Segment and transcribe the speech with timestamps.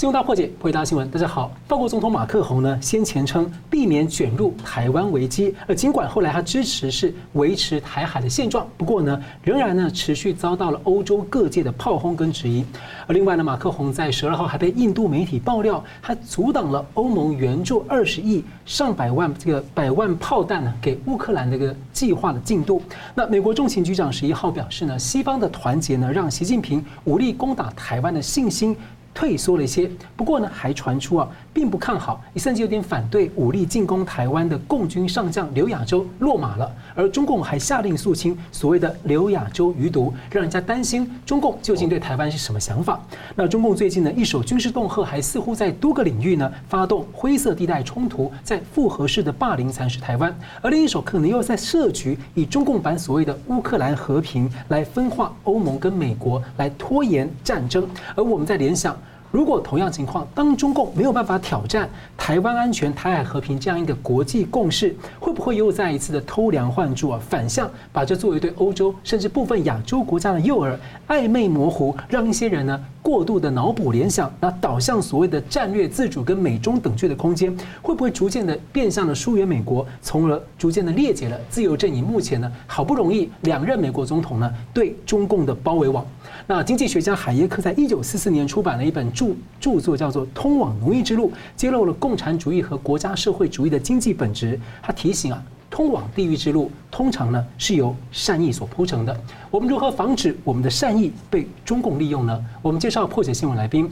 [0.00, 1.10] 新闻大破解，回答新闻。
[1.10, 12.64] 大家好，法国总统马克宏呢，先前称避免卷入台湾危机，而尽管后来他支持是维持台海的现状，不过呢，仍然呢持续遭到了欧洲各界的炮轰跟质疑。
[13.06, 22.80] 而另外呢，马克宏在十二号还被印度媒体爆料，他阻挡了欧盟援助二十亿上百万这个百万炮弹呢给乌克兰的一个计划的进度。
[23.14, 28.74] 那美国中情局长十一号表示呢，西方的团结呢，让习近平武力攻打台湾的信心。
[29.12, 36.70] 退缩了一些，不过呢，还传出啊，并不看好，甚至有点反对武力进攻台湾的共军上将刘亚洲落马了。
[36.94, 43.00] 而中共还下令肃清所谓的刘亚洲余毒，让人家担心中共究竟对台湾是什么想法。
[43.34, 57.88] 那中共最近呢，一手军事恫吓，还似乎在多个领域呢发动灰色地带冲突，在复合式的霸凌蚕食台湾；而另一手可能又在设局，以中共版所谓的乌克兰和平来分化欧盟跟美国，来拖延战争。
[58.14, 58.96] 而我们在联想。
[59.30, 67.20] 如果同样情况，当中共没有办法挑战台湾安全、台海和平这样一个国际共识，会不会又再一次的偷梁换柱啊？
[67.28, 86.04] 反向把这作为对欧洲甚至部分亚洲国家的诱饵，暧昧模糊，让一些人呢过度的脑补联想，那导向所谓的战略自主跟美中等距的空间，会不会逐渐的变相的疏远美国，从而逐渐的裂解了自由阵营目前呢好不容易两任美国总统呢对中共的包围网？
[86.50, 89.26] 那经济学家海耶克在一九四四年出版了一本著
[89.60, 94.58] 著作，叫做《通往奴役之路》，揭露了共产主义和国家社会主义的经济本质。
[94.82, 99.16] 他提醒啊，通往地狱之路通常呢是由善意所铺成的。
[99.48, 102.44] 我们如何防止我们的善意被中共利用呢？
[102.62, 103.88] 我们介绍破解新闻来宾，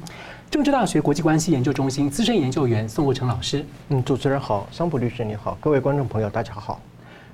[0.50, 3.64] 政治大学国际关系研究中心资深研究员宋国成老师。
[3.90, 6.80] 嗯，主持人好，桑普律师你好，各位观众朋友大家好。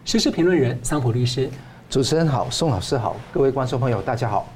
[0.04, 1.48] 时事评论人桑普律师，
[1.88, 4.46] 主持人好，宋老师好，各位观众朋友大家好。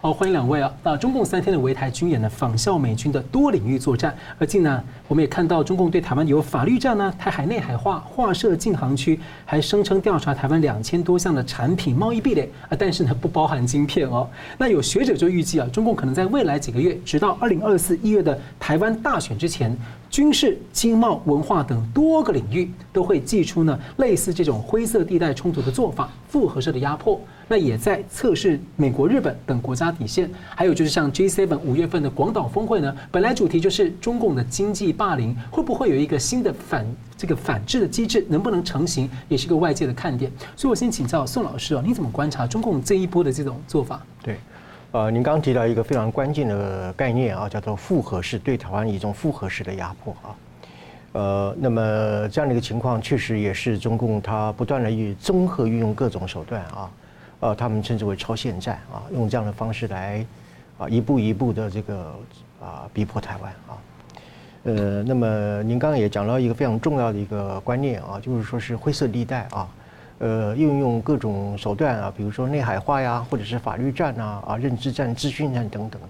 [0.00, 0.72] 好，欢迎两位啊！
[0.84, 4.16] 那中共三天的围台军演呢，仿效美军的多领域作战。
[4.38, 14.30] 而近呢，我们也看到中共对台湾有法律战呢，台海内海化，划设禁航区，还声称调查台湾两千多项的产品贸易壁垒啊，但是呢，不包含晶片哦。
[14.56, 19.76] 那有学者就预计啊，中共可能在未来几个月，直到二零二四一月的台湾大选之前，
[20.10, 27.20] 军事、经贸、文化等多个领域都会祭出呢类似这种灰色地带冲突的做法，复合式的压迫。
[27.50, 36.86] 那也在测试美国、日本等国家底线，还有就是像 G7 五月份的广岛峰会呢，本来主题就是中共的经济霸凌，会不会有一个新的反
[37.16, 40.30] 这个反制的机制，能不能成型，也是个外界的看点。
[40.56, 44.04] 所以我先请教宋老师啊，你怎么观察中共这一波的这种做法？
[44.22, 44.36] 对，
[44.90, 50.36] 呃，您刚刚提到一个非常关键的概念啊，叫做复合式对台湾一种复合式的压迫啊，
[51.12, 56.90] 呃，那么这样的一个情况，确实也是中共它不断的以综合运用各种手段啊。
[57.40, 60.24] 呃，他们称之为超限战啊，用这样的方式来
[60.78, 62.14] 啊，一步一步的这个
[62.58, 63.76] 啊逼迫台湾啊。
[64.64, 69.68] 呃，那么您刚刚也讲到一个非常重要的一个观念啊，就是说是灰色地带啊，
[70.18, 76.00] 呃，运用各种手段啊，比如说内海化呀，或者是法律战啊，啊，认知战、资讯战等等，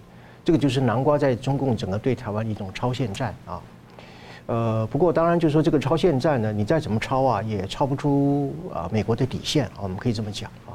[0.42, 3.60] 这个就是南瓜在中共整个对台湾一种超限战啊。
[4.46, 10.72] 呃，不过当然就是说这个超限战呢，你再怎么超啊，也超不出啊美国的底线啊，我们可以这么讲啊。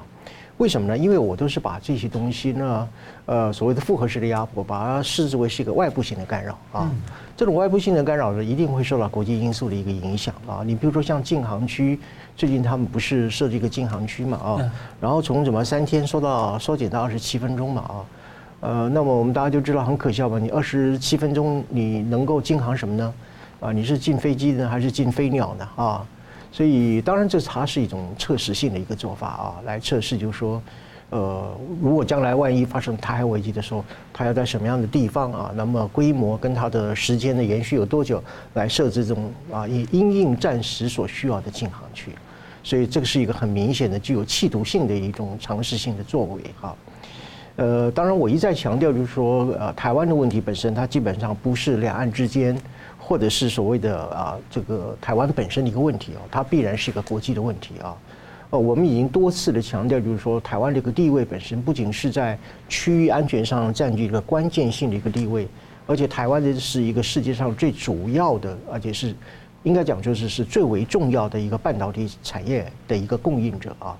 [0.58, 0.97] 为什么呢？
[0.97, 2.88] 因为我都是把这些东西呢，
[3.25, 6.90] 呃，所谓的复合式的压迫，把它视之为是一个外部性的干扰啊。
[7.36, 10.62] 这种外部性的干扰呢，一定会受到国际因素的一个影响啊。
[10.64, 12.00] 你比如说像禁航区，
[12.38, 14.72] 最近他们不是设置一个禁航区嘛啊，
[15.02, 17.96] 然后从怎么三天缩到缩减到二十七分钟嘛啊，
[18.62, 20.38] 呃，那么我们大家就知道很可笑吧？
[20.38, 23.14] 你二十七分钟你能够禁航什么呢？
[23.59, 25.68] 啊，你是禁飞机呢，还是禁飞鸟呢？
[25.75, 26.06] 啊？
[26.56, 30.62] 所以，当然，这它是一种测试性的一个做法啊，来测试，就是说，
[31.09, 33.84] 呃，如果将来万一发生台海危机的时候，
[34.14, 35.52] 它要在什么样的地方啊？
[35.56, 42.12] 那么规模跟它的时间的延续有多久，来设置这种啊，以因应战时所需要的禁航区。
[42.64, 46.75] 所以，这个是一个很明显的具有企图性的一种尝试性的作为啊。
[47.56, 52.55] 呃，当然，我一再强调，就是说，呃，台湾的问题本身，它基本上不是两岸之间。
[53.05, 57.94] 或者是所谓的啊，这个台湾本身的一个问题啊，它必然是一个国际的问题啊。
[58.50, 62.40] 呃，我们已经多次的强调，就是说台湾这个地位本身不仅是在
[62.70, 65.46] 区域安全上占据一个关键性的一个地位，
[65.85, 69.14] 而且台湾这是一个世界上最主要的，而且是
[69.64, 73.97] 应该讲就是是最为重要的一个半导体产业的一个供应者啊。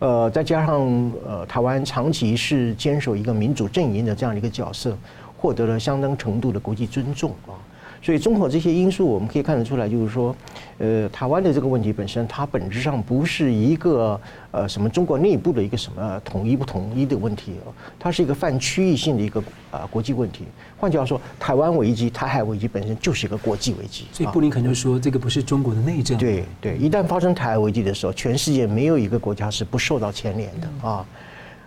[0.00, 0.82] 呃，再加上
[1.26, 4.94] 呃，台湾长期是坚守一个民主阵营的这样的一个角色，
[5.38, 7.56] 获得了相当程度的国际尊重啊。
[8.04, 10.36] 所以综合这些因素，我们可以看得出来，就是说，
[10.76, 14.20] 呃，台湾的这个问题本身，它本质上不是一个
[14.50, 20.44] 呃什么中国内部的一个什么统一不统一的问题哦，它是一个泛区域性的一个啊国际问题。
[20.76, 24.04] 换句话说，台湾危机、台海危机本身就是一个国际危机。
[24.12, 26.18] 所以布林肯就说，这个不是中国的内政。
[26.18, 31.06] 对对，一旦发生台海危机的时候，全世界没有一个国家是不受到牵连的啊。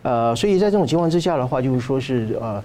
[0.03, 2.63] 呃，所以在这种情况之下的话，就是说是呃，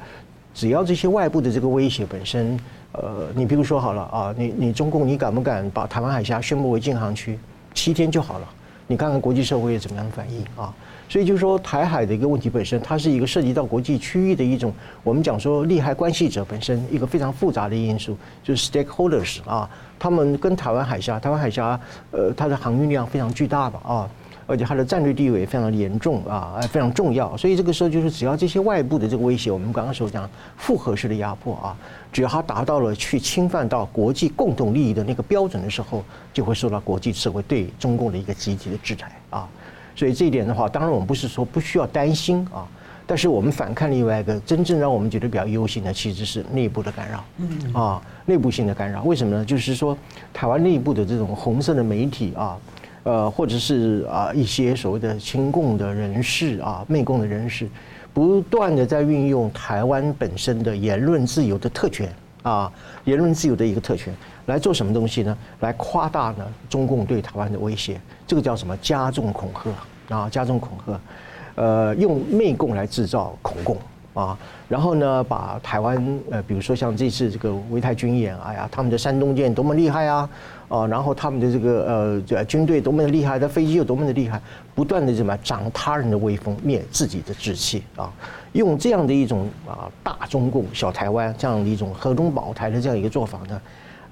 [0.53, 2.61] 只要这些外部的这个威胁本身。
[2.93, 7.39] 呃，你比如说好了啊，你你中共你敢不敢把台湾海峡宣布为禁航区？
[7.75, 8.47] 七天就好了，
[8.87, 10.75] 你看看国际社会怎么样反应啊？
[11.09, 14.73] 所以就是说，台海的一个问题本身，它是一个涉及到国际区域的一种，
[15.03, 19.69] 我们讲说利害关系者本身一个非常复杂的因素，就是 stakeholders 啊，
[19.99, 21.79] 他们跟台湾海峡，台湾海峡
[22.11, 24.09] 呃，它的航运量非常巨大吧啊。
[24.47, 27.37] 而且它的战略地位非常严重啊，非常重要。
[27.37, 31.77] 所以这个时候就是，只要这些外部的这个威胁，我们刚刚所讲复合式的压迫啊，
[32.12, 39.49] 只要它达到了去侵犯到国际共同利益的那个标准的时候，就会受到国际社会对中共的一个积极的制裁啊。
[39.94, 42.67] 所以这一点的话，当然我们不是说不需要担心啊，
[43.06, 49.03] 但是我们反看另外一个真正让我们觉得比较忧心的，其实是内部的干扰，嗯啊，内部性的干扰。
[49.05, 49.45] 为什么呢？
[49.45, 49.97] 就是说
[50.33, 52.59] 台湾内部的这种红色的媒体啊。
[53.04, 57.69] 呃，或者是啊一些所谓的亲共的人士啊、媚共的人士，
[58.14, 62.08] 不断的在运用台湾本身的言论自由的特权
[62.43, 62.70] 啊，
[63.04, 64.14] 言论自由的一个特权
[64.46, 65.37] 来做什么东西呢？
[65.60, 68.76] 来夸大呢中共对台湾的威胁，这个叫什么？
[68.78, 71.00] 加重恐吓啊，加重恐吓，
[71.56, 73.76] 呃，用媚共来制造恐共
[74.14, 74.38] 啊，
[74.69, 80.28] 然后呢，把台湾呃，比如说像这次这个围台军演，哎呀，他们的山东舰多么厉害啊！
[80.73, 84.41] 啊，然后他们的这个呃，军队多么的厉害，的飞机有多么的厉害，
[84.75, 88.11] 不断的怎么长他人的威风，灭自己的志气啊，
[88.53, 93.61] 用这样的一种啊大中共小台湾这样的一种和中保台的这样一个做法呢，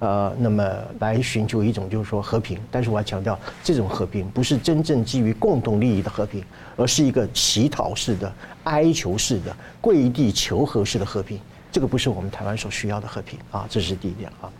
[0.00, 0.62] 呃，那么
[0.98, 6.44] 来寻求一种就是说和平，但是我要强调，这种和平不是真正基于共同利益的和平，
[6.76, 8.30] 而是一个乞讨式的、
[8.64, 11.40] 哀求式的、跪地求和式的和平，
[11.72, 14.50] 这个不是我们台湾所需要的和平啊，这是第一点啊。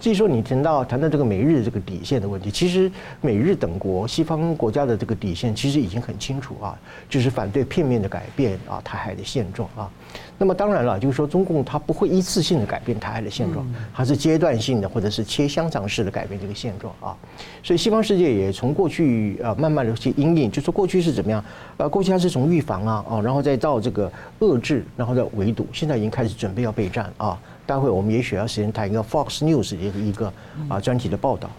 [0.00, 2.90] 至于说你谈到谈到这个美日这个底线的问题，其实
[3.20, 6.78] 美日等国西方国家的这个底线其实已经很清楚啊，
[7.08, 9.90] 就是反对片面的改变啊台海的现状啊。
[10.36, 17.16] 那么当然了，就是说中共它不会一次性的改变台海的现状，它是阶段性的或者是切香肠式的改变这个现状啊。
[17.62, 21.42] 所以西方世界也从过去呃慢慢的去因应，就说过去是怎么样？
[21.76, 27.38] 呃，过去它是从预防啊哦，然后再到这个遏制，然后再围堵，现在已经开始准备要备战啊。
[27.66, 30.32] 待会我们也许要时间谈一个 Fox News 的一个一个
[30.68, 31.50] 啊专题的报道。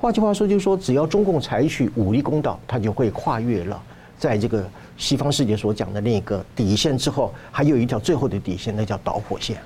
[0.00, 3.82] 换句话说，就是说，只要中共采取武力攻岛，它就会跨越了
[4.18, 4.68] 在这个
[4.98, 9.56] 西方世界所讲的那个底线之后，还有一条最后的底线，那叫导火线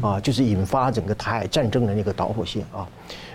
[0.00, 2.88] 啊，就是引发整个台海战争的那个导火线啊。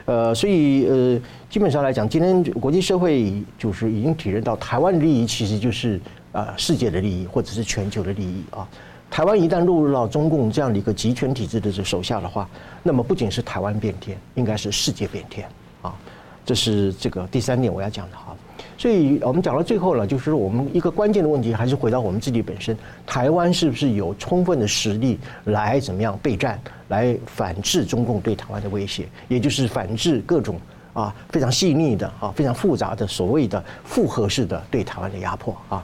[0.06, 6.02] 呃，所以呃，基本上来讲，今天国际社会就是已经体认到，台湾利益其实就是
[6.34, 8.68] 啊世界的利益，或者是全球的利益啊。
[9.10, 12.48] 台湾一旦落入到中共这样的一个集权体制的这手下的话，
[12.84, 15.48] 那么不仅是台湾变天，应该是世界变天
[15.82, 15.94] 啊！
[16.46, 18.36] 这是这个第三点我要讲的哈。
[18.78, 30.60] 所以我们讲到最后了，就是我们一个关键的问题，还是回到我们自己本身：台湾是不是有充分的实力来怎么样备战，来反制中共对台湾的威胁，也就是反制各种
[30.94, 35.84] 啊非常细腻的啊非常复杂的所谓的复合式的对台湾的压迫啊。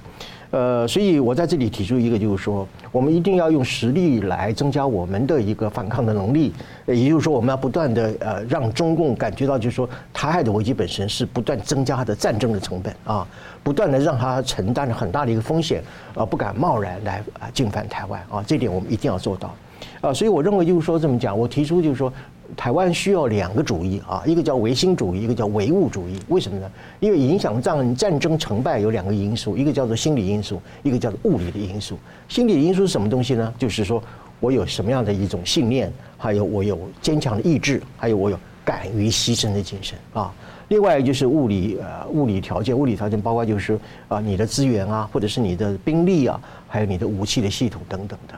[0.56, 6.54] 呃，所以我在这里提出一个，就是说，我们一定要用实力来增加我们的一个反抗的能力。
[6.86, 13.28] 也就是说，我们要不断的呃，让中共感觉到，就是说，台海的危机本身是不断增加它的战争的成本啊，
[13.64, 15.84] 不断的让它承担着很大的一个风险，
[16.16, 19.54] 啊，不敢贸然来啊进犯台湾啊，这点我们一定要做到。
[20.00, 22.10] 啊，所以我认为就是说这么讲，我提出就是说。
[22.56, 26.20] 台湾需要两个主义啊，一个叫唯心主义，一个叫唯物主义。
[26.28, 26.72] 为什么呢？
[27.00, 31.98] 因为影响战战争成败有两个因素，一个叫做心理因素，一个叫做物理的因素。
[32.28, 33.54] 心理因素是什么东西呢？
[33.58, 34.04] 就是说
[34.40, 40.34] 我有什么样的一种信念，还有我有坚强的意志，还有我有敢于牺牲的精神啊。
[40.70, 48.34] 另外就是物理呃物理条件，物理条件包括就是啊你的资源啊，或者是你的兵力啊，还有你的武器的系统等等的。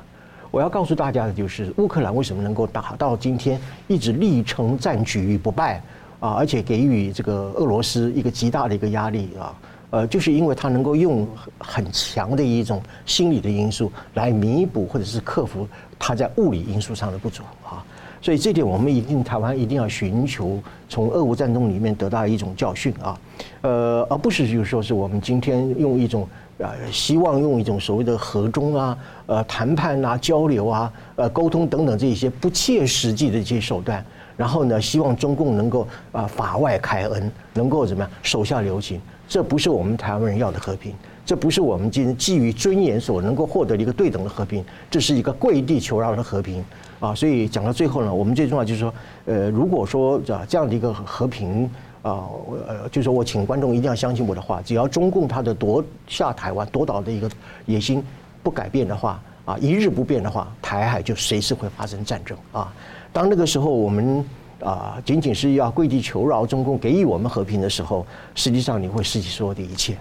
[0.50, 5.82] 我要告诉大家的就是，乌克兰为什么能够打到今天，一直力撑战局不败
[6.20, 9.54] 啊，而且给予这个俄罗斯一个极大的一个压力啊，
[9.90, 11.28] 呃，就是因为他能够用
[11.60, 15.68] 很强的一种心理的因素来弥补或者是克服
[16.00, 17.84] 他在物理因素上的不足啊，
[18.22, 23.20] 所以这点我们一定台湾一定要寻求从俄乌战争里面得到一种教训啊，
[23.62, 26.28] 呃，而不是就是说是我们今天用一种。
[26.60, 34.04] 啊，希望用一种所谓的和中啊、呃谈判啊、交流啊、呃沟通等等这些不切实际的这些手段
[34.36, 39.02] 然后呢，希望中共能够啊法外开恩，能够怎么样手下留情。
[39.28, 40.94] 这不是我们台湾人要的和平，
[41.26, 46.64] 这不是我们今天基于尊严所能够获得的一个对等的和平，这是一个跪地求饶的和平
[47.02, 47.14] 啊！
[47.14, 48.94] 所以讲到最后呢，我们最重要就是说，
[49.26, 51.70] 呃，如果说这这样的一个和平
[52.08, 52.30] 啊，
[52.68, 57.30] 呃，就是说我请观众一定要相信我的话，只要中共他的夺下台湾、夺岛的一个
[57.66, 58.04] 野心
[58.42, 62.74] 不改变的话啊，一日不变的话，台海就随时会发生战争啊！
[63.12, 64.24] 当那个时候我们。
[64.60, 69.96] 啊，仅仅是要跪地求饶，中共给予我们和平的时候，实际上你会失去所有的一切，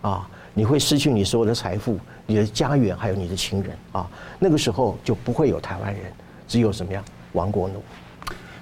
[0.00, 4.08] 啊，你会失去你所有的财富、你的家园，还有你的亲人啊。
[4.38, 6.04] 那个时候就不会有台湾人，
[6.48, 7.82] 只有什么呀亡国奴。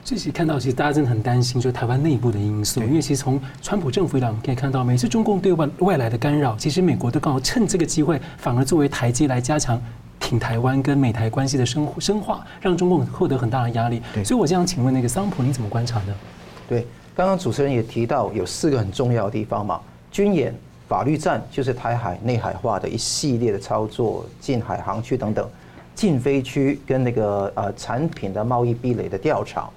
[0.06, 9.82] 这期看到，其实大家真的很担心，就是台湾内部的因素，因为其实从川普政府以来，我们可以看到，每次中共对外外来的干扰，其实美国都刚好趁这个机会，反而作为台阶来加强。
[10.20, 14.00] 挺台湾跟美台关系的深深化，让中共获得很大的压力。
[14.24, 16.14] 所以我这样请问那个桑普，你怎么观察呢？
[16.68, 20.54] 对，刚刚主持人也提到有四个很重要的地方嘛，军演、
[20.88, 25.48] 法律战，就是台海内海化的一系列的操作，近海航区等等，
[25.96, 29.68] 禁飞区跟那个呃产品的贸易壁垒的调查，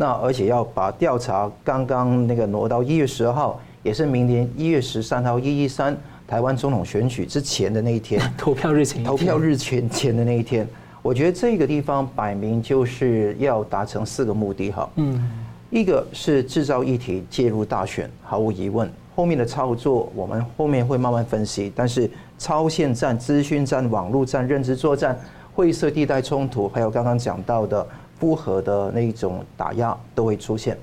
[0.00, 5.96] 那而且要把调查刚刚那个挪到一月十二号，也是明年一月十三号一一三。
[6.24, 10.64] 台湾总统选举之前的那一天， 投票日前，投票日前前的那一天，
[11.02, 14.88] 我觉得这个地方摆明就是要达成四个目的哈。
[14.94, 15.28] 嗯，
[15.68, 21.72] 一个是制造议题介入大选，毫无疑问，后面的操作我们后面会慢慢分析。
[21.74, 25.18] 但是超限战、资讯战、网络战、认知作战、
[25.54, 27.84] 灰色地带冲突，还有刚刚讲到的
[28.18, 30.76] 复合的那一种打压都会出现。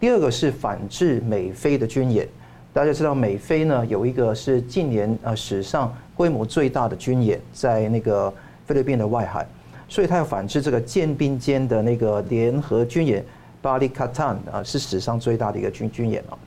[0.00, 2.28] 第二个是反制美菲的军演。
[2.72, 8.32] 大家知道美菲呢有一个是近年呃史上规模最大的军演，在那个
[8.64, 9.46] 菲律宾的外海，
[9.88, 13.22] 所以他要反制这个舰兵间的那个联合军演，
[13.60, 16.38] 巴里卡坦啊是史上最大的一个军军演啊。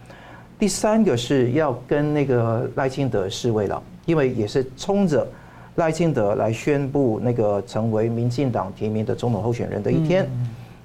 [0.57, 5.27] 第三个是要跟那个赖清德示威了，因为也是冲着
[5.75, 10.25] 赖清德来宣布那个成为民进党提名的总统候选人的一天，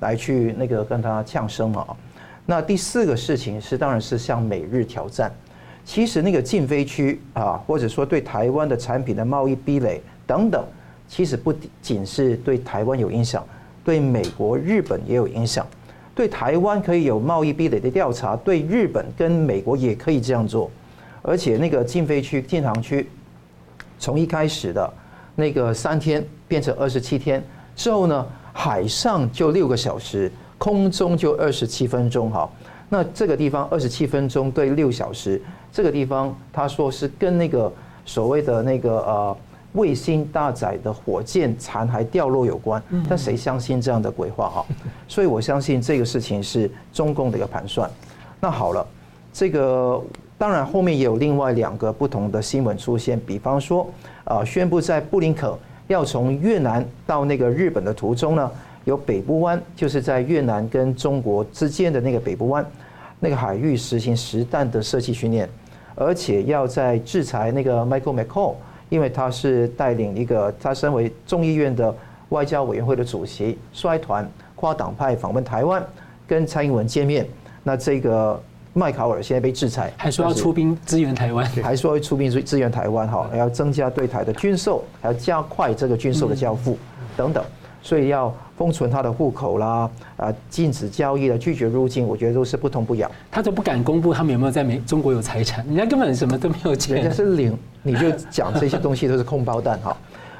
[0.00, 1.86] 来去那个跟他呛声嘛。
[2.44, 5.32] 那第四个事情是，当然是向美日挑战。
[5.84, 10.64] 其实那个禁飞区啊，或者说对台湾的产品的贸易壁垒等等，
[11.08, 13.44] 其实不仅是对台湾有影响，
[13.84, 15.66] 对美国、日本也有影响。
[16.14, 20.70] 对台湾可以有贸易壁垒的调查，对日本跟美国也可以这样做。
[21.22, 23.08] 而且那个禁飞区、禁航区，
[24.00, 24.92] 从一开始的
[25.36, 27.40] 那个三天变成二十七天
[27.76, 30.32] 之后呢，海上就六个小时。
[30.60, 32.46] 空中就二十七分钟哈，
[32.90, 35.40] 那这个地方二十七分钟对六小时，
[35.72, 37.72] 这个地方他说是跟那个
[38.04, 39.36] 所谓的那个呃
[39.72, 44.66] 卫星搭载的火箭残骸掉落有关，但谁相信这样的鬼话哈？
[45.08, 47.90] 所以我相信这个事情是中共的一个盘算。
[48.38, 48.86] 那好了，
[49.32, 49.98] 这个
[50.40, 53.86] 当然后面也有另外两个不同的新闻出现，比方说
[54.24, 55.52] 啊宣布在布林肯
[55.86, 58.50] 要从越南到那个日本的途中呢。
[58.86, 62.64] 有北部湾，就是在越南跟中国之间的那个北部湾，
[63.20, 65.46] 那个海域实行实弹的射击训练，
[65.94, 68.54] 而且要在制裁那个 Michael McCaul，
[68.88, 71.94] 因为他是带领一个，他身为众议院的
[72.30, 75.86] 外交委员会的主席，率团跨党派访问台湾，
[76.26, 77.26] 跟蔡英文见面。
[77.62, 86.78] 那这个麦考尔现在被制裁，还说要出兵支援台湾，还说要出兵支支援台湾，哈，还要增加对台的军售，还要加快这个军售的交付
[87.16, 87.44] 等等。
[87.82, 93.10] 所以要封存他的户口啦，啊，禁止交易了，拒绝入境，我觉得都是不痛不痒。
[93.30, 99.96] 他都不敢公布他们有没有在美中国有财产，人家根本什么都没有钱，人家是零，你就讲这些东西都是空包弹哈。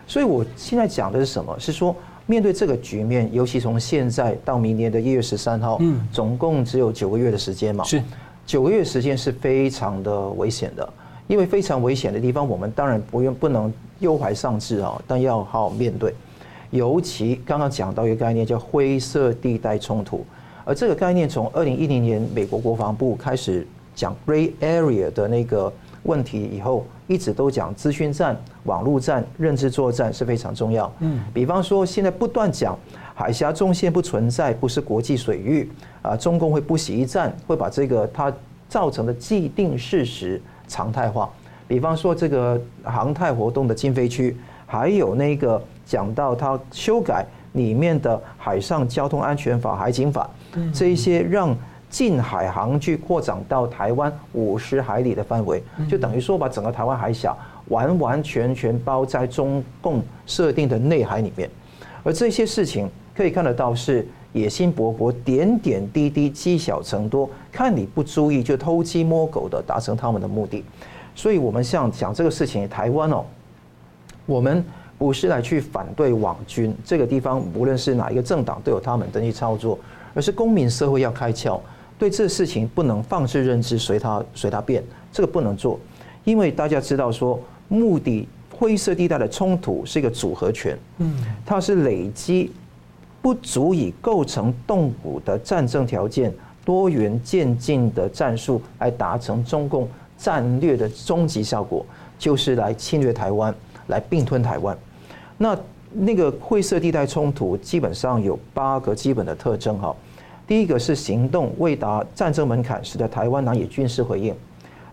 [0.06, 1.58] 所以我现在讲的是什么？
[1.58, 1.96] 是说
[2.30, 8.00] 面对这个局面，尤其从现在到明年的一月十三号，嗯，总共只有九个月的时间嘛，是。
[8.46, 10.88] 九个月时间是非常的危险的，
[11.26, 16.14] 因为非常危险的地方，我们当然不用不能忧怀丧志啊，但要好好面对。
[16.70, 20.24] 尤其刚刚讲到一个概念叫灰色地带冲突，
[20.64, 25.72] 而这个概念从二零一零年美国国防部开始讲 Gray Area 的那个
[26.04, 30.92] 问题以后，一直都讲资讯战、网络战、认知作战是非常重要。
[31.00, 32.78] 嗯，比方说现在不断讲
[33.14, 35.70] 海峡中线不存在，不是国际水域
[36.02, 38.32] 啊，中共会不惜一战，会把这个它
[38.68, 41.28] 造成的既定事实常态化。
[41.66, 45.62] 比方说这个航太活动的禁飞区，还有那个。
[45.86, 50.30] 讲到它修改里面的海上交通安全法、海警法，
[50.72, 51.52] 这一些让
[51.90, 61.50] 近海航距扩展到台湾五十海里的范围，就等于说把整个台湾海峡完完全全包在中共设定的内海里面。
[62.04, 70.64] 而这些事情可以看得到是野心勃勃，点点滴滴积小成多，看你不注意就偷鸡摸狗的达成他们的目的。
[71.14, 73.24] 所以，我们像讲这个事情，台湾哦，
[74.24, 74.64] 我们
[74.96, 79.76] 不是来去反对网军这个地方，无论是哪一个政党都有他们的去操作，
[80.14, 81.60] 而是公民社会要开窍，
[82.00, 85.78] 对这事情不能放置认知，随他随他变，这个不能做，
[86.24, 88.26] 因为大家知道说目的。
[88.52, 91.16] 灰色地带的冲突是一个组合拳，嗯，
[91.46, 92.52] 它是累积
[93.22, 96.30] 不足以构成动武的战争条件，
[96.62, 99.88] 多元渐进的战术来达成中共
[100.18, 101.86] 战略的终极效果，
[102.18, 103.54] 就是来侵略台湾，
[103.86, 104.76] 来并吞台湾。
[105.38, 105.58] 那
[105.90, 109.96] 那个灰色地带冲突基本上有八个基本的特征哈，
[110.50, 114.34] 第一个是行动未达战争门槛，使得台湾难以军事回应；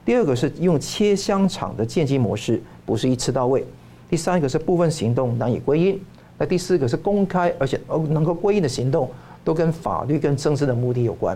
[0.05, 2.61] 第二个是用切香肠的渐进模式。
[2.85, 3.65] 不是一次到位。
[4.07, 5.99] 第三个是部分行动难以归因。
[6.37, 9.09] 那第四个是公开而且哦能够归因的行动，
[9.43, 11.35] 都跟法律跟政治的目的有关。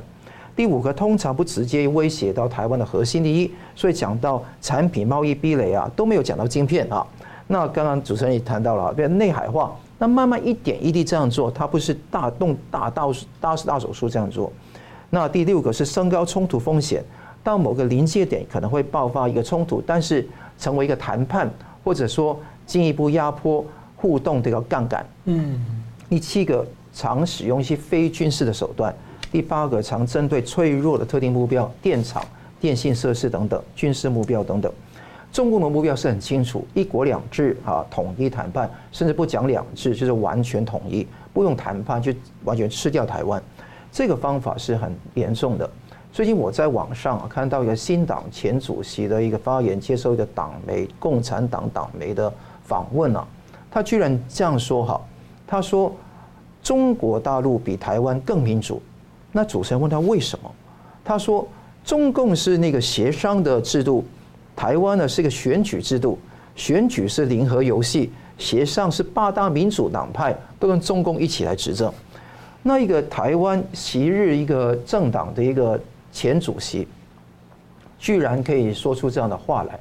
[0.56, 7.04] 第五个通常不直接威胁到台湾的核心利益，所以讲到产品贸易壁垒啊，都没有讲到晶片啊。
[7.48, 14.52] 那刚刚主持人也谈到了，变内海化，那慢慢一点一滴这样做，它不是大动大刀大大手术这样做。
[15.12, 17.04] 那第六个是升高冲突风险，
[17.44, 20.28] 到某个临界点可能会爆发一个冲突，但是。
[20.60, 21.52] 成为一个谈判，
[21.84, 23.66] 或者说进一步压迫
[23.96, 25.04] 互动的一个杠杆。
[25.26, 25.60] 嗯，
[26.08, 28.94] 第七个常使用一些非军事的手段。
[29.32, 32.24] 第八个常针对脆弱的特定目标，电厂、
[32.60, 34.72] 电信设施等等，军事目标等等。
[35.32, 43.42] 中共的目标是很清楚：一国两制啊，统一谈判，甚至不讲两制，就是完全统一，不用谈判就完全吃掉台湾。
[43.92, 45.70] 这个方法是很严重的。
[46.12, 52.32] 最近我在网上看到一个新党前主席的一个发言，接受一个党媒共产党党媒的
[52.66, 53.26] 访问啊，
[53.72, 55.02] 他居然这样说哈，
[55.48, 55.94] 他说
[56.62, 58.82] 中国大陆比台湾更民主。
[59.32, 60.52] 那主持人问他为什么？
[61.06, 61.48] 他说
[61.86, 64.04] 中共是那个协商的制度，
[64.56, 66.18] 台湾呢是一个选举制度，
[66.56, 71.92] 选举是零和游戏，协商是八大民主党派都跟中共一起来执政。
[72.64, 75.80] 那一个台湾昔日一个政党的一个。
[76.14, 76.86] 前主席
[77.98, 79.80] 居然可以说出这样的话来，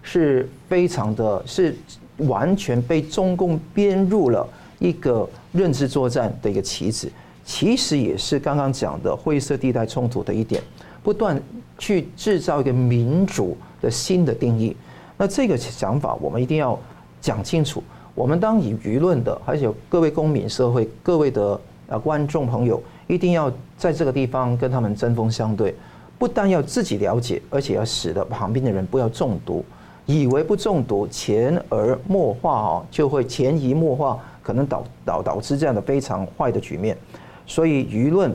[0.00, 1.76] 是非常的，是
[2.18, 7.10] 完全被中共编入了一个认知作战的一个棋子，
[7.44, 10.62] 其实也是刚刚讲的灰色地带冲突的一点，
[11.02, 11.36] 不断
[11.76, 14.74] 去制造一个民主的新的定义。
[15.18, 16.78] 那这个想法我们一定要
[17.20, 17.82] 讲清楚。
[18.14, 22.82] 我们当以舆论的，还有各位公民社会、各位的啊观众朋友。
[23.08, 25.74] 一定要在这个地方跟他们针锋相对，
[26.18, 29.62] 不但要自己了解，而且要使得旁边的人不要中毒，
[30.06, 36.96] 以为不中毒，潜而默化哦，就会潜移默化，可能导导导致这样的非常坏的局面。
[37.44, 38.34] 所以舆论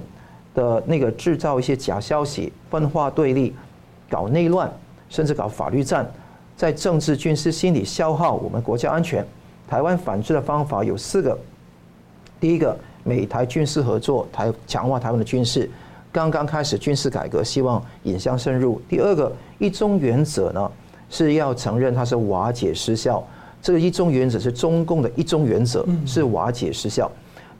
[0.53, 3.55] 的那个制造一些假消息，分化对立，
[4.09, 4.71] 搞内乱，
[5.09, 6.09] 甚至搞法律战，
[6.55, 9.25] 在政治、军事、心理消耗我们国家安全。
[9.67, 11.37] 台湾反制的方法有四个，
[12.39, 12.77] 第一个。
[13.03, 15.69] 美台军事合作，台强化台湾的军事，
[16.11, 18.81] 刚刚开始军事改革，希望引向深入。
[18.89, 20.69] 第二个一中原则呢，
[21.09, 23.25] 是要承认它是瓦解失效。
[23.61, 27.09] 这个一中原则是中共的一中原则，是瓦解失效。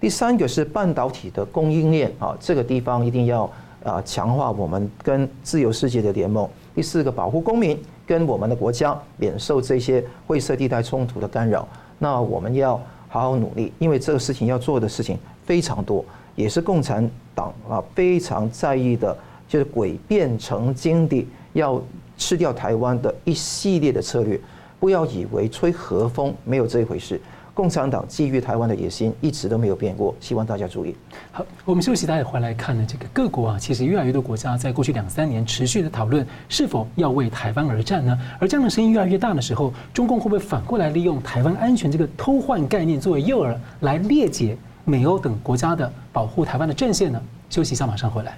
[0.01, 3.49] 第三个是半导体的供应链啊，这个地方一定要
[3.85, 6.45] 啊强化我们跟自由世界的联盟。
[6.77, 11.67] 第四个保护公民跟我们的国家免受这些灰色地带冲突的干扰。
[11.97, 15.17] 那我们要好好努力，因为这个事情要做的事情。
[15.43, 21.81] 非常多，也是共产党啊非常在意的，就是诡辩成精的，要
[22.15, 24.39] 吃掉台湾的一系列的策略。
[24.79, 27.19] 不要以为吹和风没有这一回事，
[27.57, 30.13] 共产党觊觎台湾的野心一直都没有变过。
[30.19, 30.95] 希望大家注意。
[31.31, 38.15] 好，我们休息，大家回来看呢，这个各国啊，其实越来越多国家在过去两三年持续的讨论是否要为台湾而战呢？
[38.39, 44.55] 而这样的声音越来越大的时候，中共会不会反过来利用台湾安全这个偷换概念作为诱饵来裂解？
[44.85, 47.19] 美欧等国家的保护台湾的阵线呢？
[47.49, 48.37] 休息一下，马上回来。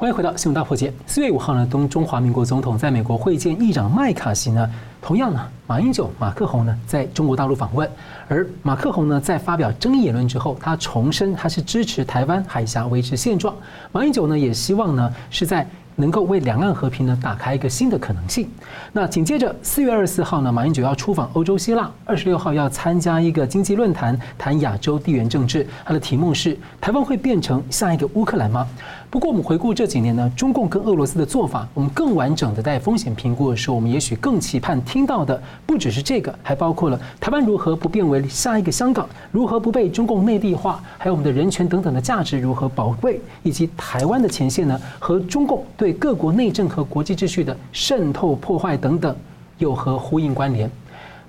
[0.00, 0.90] 欢迎回到新闻大破解。
[1.06, 4.66] 四月五号呢，东中华民国总统在美国会见议长麦卡锡呢。
[5.02, 7.86] 同样呢，马英九、马克宏呢，在中国大陆访问。
[8.26, 13.54] 而马克宏呢，在发表争议言论之后，他重申他是支持台湾海峡维持现状。
[13.92, 18.48] 马英九呢，也希望呢，是在能够为两岸和平呢打开一个新的可能性。
[18.94, 25.66] 那紧接着四月二十四号呢，马英九要出访欧洲希腊，二十六号要参加一个经济论坛，谈亚洲地缘政治。
[25.84, 28.66] 它的题目是：台湾会变成下一个乌克兰吗？
[29.10, 49.12] 不过我们回顾这几年呢，中共跟俄罗斯的做法，我们更完整的在风险评估的时候，我们也许更期盼听到的不只是这个，还包括了台湾如何不变为下一个香港，如何不被中共内地化，还有我们的人权等等的价值如何保卫，以及台湾的前线呢和中共对各国内政和国际秩序的渗透破坏等等
[49.58, 50.70] 有何呼应关联？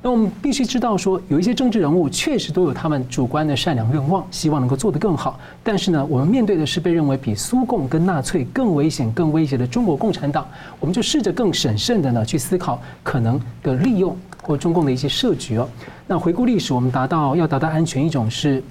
[0.03, 5.39] 那我们必须知道，说有一些政治人物确实都有他们主观的善良愿望，希望能够做得更好。
[5.63, 10.47] 但是呢，我们面对的是被认为比苏共跟纳粹更危险、更威胁的中国共产党，
[10.79, 15.69] 我们就试着更审慎的呢去思考可能的利用或中共的一些设局哦。
[16.07, 18.63] 那回顾历史，我们达到要达到安全，一种是。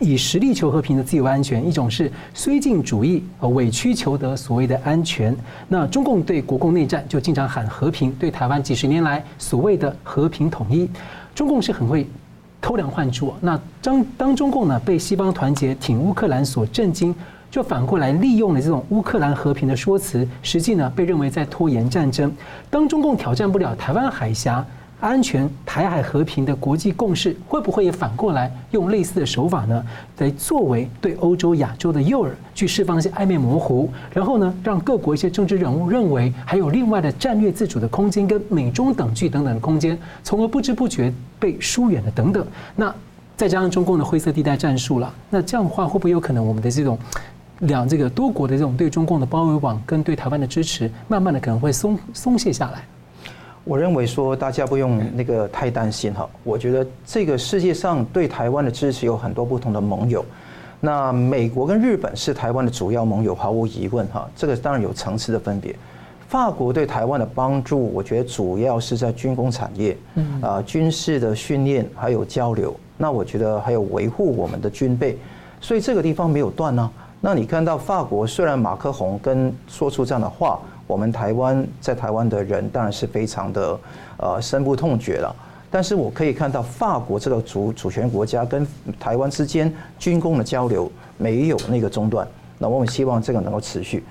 [0.00, 5.34] 以实力求和平的自由安全，一种是绥靖主义呃委曲求得所谓的安全。
[5.68, 10.88] 那中共对国共内战就经常喊和平，对台湾几十年来所谓的和平统一，
[11.34, 12.06] 中共是很会
[12.60, 13.32] 偷梁换柱。
[13.40, 17.14] 那当当中共呢被西方团结挺乌克兰所震惊，
[17.50, 22.30] 就反过来利用了这种乌克兰和平的说辞，实际呢被认为在拖延战争。
[22.68, 24.64] 当中共挑战不了台湾海峡。
[24.98, 29.84] 安全、台海和平的国际共识，会不会也反过来用类似的手法呢？
[30.18, 42.46] 来作为对欧洲、亚洲的诱饵，去释放一些暧昧模糊，然后呢，让各国一些政治人物认为还有另外的战略自主的空间，跟美中等距等等的空间，从而不知不觉被疏远了等等。
[42.74, 42.92] 那
[43.36, 46.98] 再加上中共的灰色地带战术了，那这样的话，会不会有可能我们的这种
[47.60, 52.82] 两这个多国的这种对中共的包围网跟对台湾的支持，慢慢的可能会松松懈下来？
[53.66, 60.24] 我认为说大家不用那个太担心哈，我觉得这个世界上对台湾的支持有很多不同的盟友，
[60.78, 65.74] 那美国跟日本是台湾的主要盟友，毫无疑问哈，这个当然有层次的分别。
[66.28, 69.96] 法国对台湾的帮助，我觉得主要是在军工产业，
[70.40, 75.18] 啊军事的训练还有交流，那我觉得还有维护我们的军备，
[75.60, 76.88] 所以这个地方没有断呢。
[77.20, 80.60] 那你看到法国虽然马克宏跟说出这样的话。
[80.86, 83.78] 我们台湾在台湾的人当然是非常的
[84.18, 85.34] 呃深恶痛绝了，
[85.70, 88.66] 但是我可以看到法国这个主主权国家跟
[89.00, 92.26] 台湾之间军工的交流没有那个中断，
[92.58, 94.04] 那我们希望这个能够持续，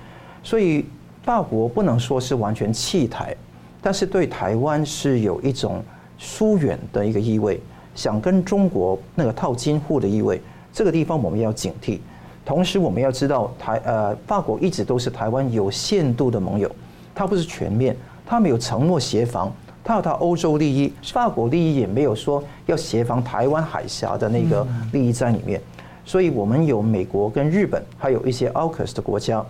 [0.43, 0.85] 所以
[1.23, 3.35] 法国不能说是完全弃台，
[3.81, 5.81] 但是对台湾是有一种
[6.17, 7.59] 疏远的一个意味，
[7.95, 10.41] 想跟中国那个套近乎的意味，
[10.73, 11.99] 这个地方我们要警惕。
[12.45, 16.69] 同时，我们要知道台呃，法国一直都是台湾有限度的盟友，
[17.15, 19.51] 它不是全面，它没有承诺协防，
[19.83, 25.59] 它有它欧洲利益，法国利益也没有说要协防台湾海峡的那个利益在里面，
[26.05, 29.43] 所以我们有美国跟日本，还有一些 AUKUS 的国家，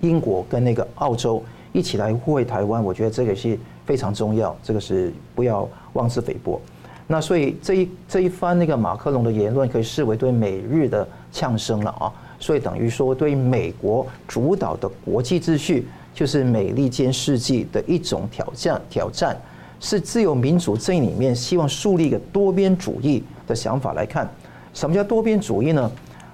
[0.00, 1.40] 英国跟那个澳洲
[1.72, 6.60] 一起来护卫台湾，我觉得这个是非常重要，这个是不要妄自菲薄。
[7.06, 19.36] 那所以这一这一番那个马克龙的言论可以视为对美日的呛声了啊，所以等于说对美国主导的国际秩序就是美利坚世纪的一种挑战，挑战
[19.80, 24.30] 是自由民主阵营里面希望树立一个多边主义的想法来看，
[24.74, 25.90] 什么叫多边主义呢？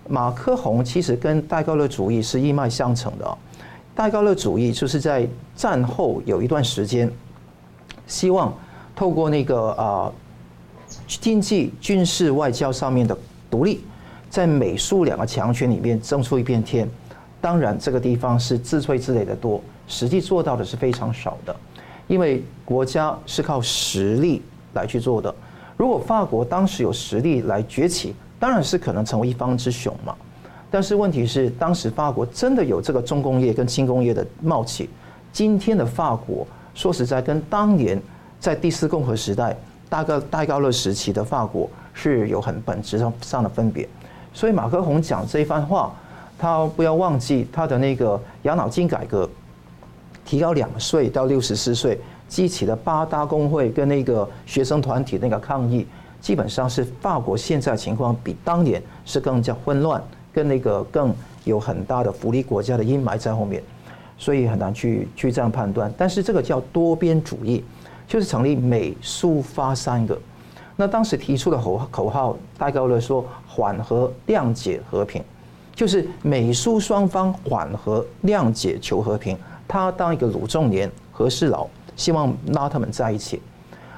[0.08, 3.38] 马克宏其实跟戴高乐主义是一脉相承的，
[3.94, 7.10] 戴高乐主义就是在战后有一段时间，
[8.06, 8.52] 希望
[8.94, 10.12] 透过那个啊。
[11.06, 13.16] 经济、军事、外交上面的
[13.50, 13.82] 独立，
[14.28, 16.88] 在美苏两个强权里面争出一片天。
[17.40, 21.54] 当然，这个地方是自吹自擂的多，实际做到的是非常少的。
[22.06, 24.42] 因为国家是靠实力
[24.74, 25.34] 来去做的。
[25.76, 30.14] 如果法国当时有实力来崛起，当然是可能成为一方之雄嘛。
[30.70, 34.88] 但是问题是，当时法国真的有这个重工业跟轻工业的冒起。
[35.32, 38.00] 今天的法国，说实在，跟当年
[38.40, 39.56] 在第四共和时代。
[39.90, 43.88] 大概戴高乐时期的法国是有很本质上上的分别，
[44.38, 45.92] 所以马克宏讲这一番话，
[46.38, 49.28] 他不要忘记他的那个养老金改革，
[50.24, 51.98] 提高两岁到六十四岁，
[52.28, 55.84] 激起了八大工会跟那个学生团体那个抗议，
[56.20, 60.00] 基本上是法国现在情况比当年是更加混乱，
[60.32, 63.60] 跟那个更有很大的福利国家的阴霾在后面，
[64.16, 65.92] 所以很难去去这样判断。
[65.98, 67.64] 但是这个叫多边主义。
[68.06, 70.18] 就是成立美苏法三个，
[70.80, 75.20] 那当时提出的口口号，戴高乐说缓和谅解和平，
[75.74, 79.36] 就是美苏双方缓和谅解求和平。
[79.66, 83.42] 他当一个鲁仲连和事佬，希望拉他们在一起。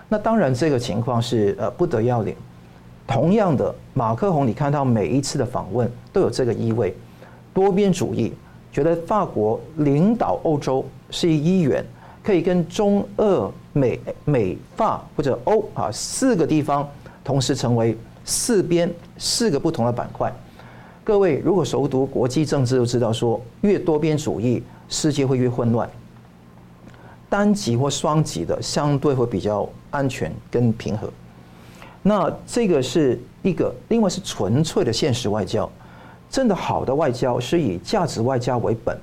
[0.09, 2.35] 那当然这个情况是呃不得要领。
[3.07, 6.97] 同样的，马克宏，你看到每一次的访问都有这个意味，
[7.53, 8.33] 多边主义，
[8.73, 11.85] 觉得法国领导欧洲是一员，
[12.23, 16.89] 可以跟中俄美美法或者欧啊四个地方
[17.25, 20.33] 同时成为四边四个不同的板块。
[21.03, 25.89] 各位如果熟读国际政治，就知道说越多边主义，世界会越混乱。
[27.29, 31.09] 单极或双极的相对会比较安全跟平和。
[32.03, 35.71] 那这个是一个，另外是纯粹的现实外交。
[36.29, 38.97] 真的好的外交是以价值外交为本，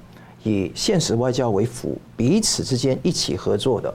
[0.48, 3.94] 以现实外交为辅，彼此之间一起合作的。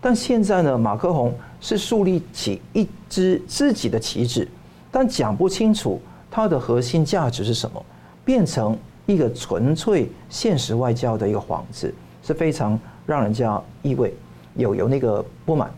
[0.00, 4.46] 但现在呢，马克宏是树立起一支自己的旗帜，
[4.92, 7.84] 但讲不清楚它的核心价值是什么，
[8.24, 14.14] 变成一个纯粹现实外交的一个幌子，是非常让人家意味
[14.54, 15.68] 有有那个不满。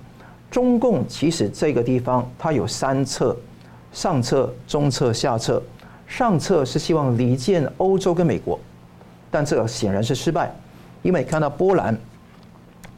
[0.50, 3.36] 中共其实这个地方它有三策：
[3.92, 5.62] 上策、中策、下策。
[6.06, 8.58] 上策是希望离间欧洲跟美国，
[9.30, 10.52] 但这个显然是失败，
[11.02, 11.96] 因为看到波兰、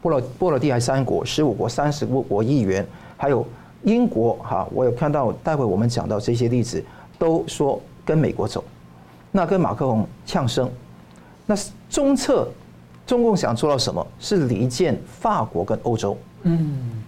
[0.00, 3.46] 波罗波罗的海三国、十五国、三十五国议员，还有
[3.82, 6.82] 英国哈，我有看到，待会我们讲到这些例子，
[7.18, 8.64] 都说跟美国走，
[9.30, 10.70] 那跟马克龙呛声。
[11.44, 11.54] 那
[11.90, 12.48] 中策，
[13.06, 14.06] 中共想做到什么？
[14.18, 16.16] 是离间法国跟欧洲。
[16.42, 17.02] 嗯。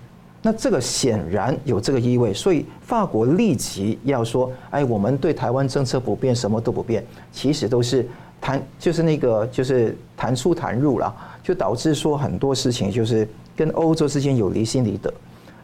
[0.47, 8.07] 那这个显然有这个意味，所以法国立即要说：“哎，我们对台湾政策不变，什么都不变。”其实都是
[8.45, 11.11] 谈，就是那个，就是谈出谈入了，
[11.43, 13.27] 就导致说很多事情就是
[13.57, 15.11] 跟欧洲之间有离心离德。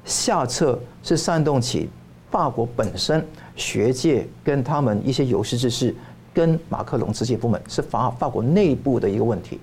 [0.02, 1.90] 下策是煽动起
[2.30, 3.22] 法国本身
[3.54, 5.94] 学界跟他们一些有识之士
[6.32, 9.60] 跟马克龙之间不满，是法法国内部的一个问题。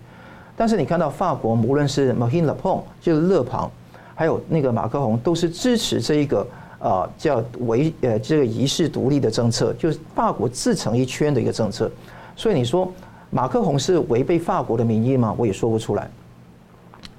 [0.55, 3.71] 但是你看到法国，无论是 Marine Le Pen，就是勒庞。
[4.13, 11.91] 还有那个马克宏都是支持这一个呃叫维呃这个遗世独立的政策，就是法国自成一圈的一个政策。
[12.35, 12.91] 所以你说
[13.29, 15.35] 马克宏是违背法国的民意吗？
[15.37, 16.09] 我也说不出来。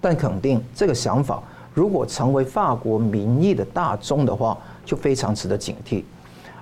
[0.01, 1.43] 但肯定这个想法
[1.75, 6.03] 如果成为法国民意的大宗的话，就非常值得警惕。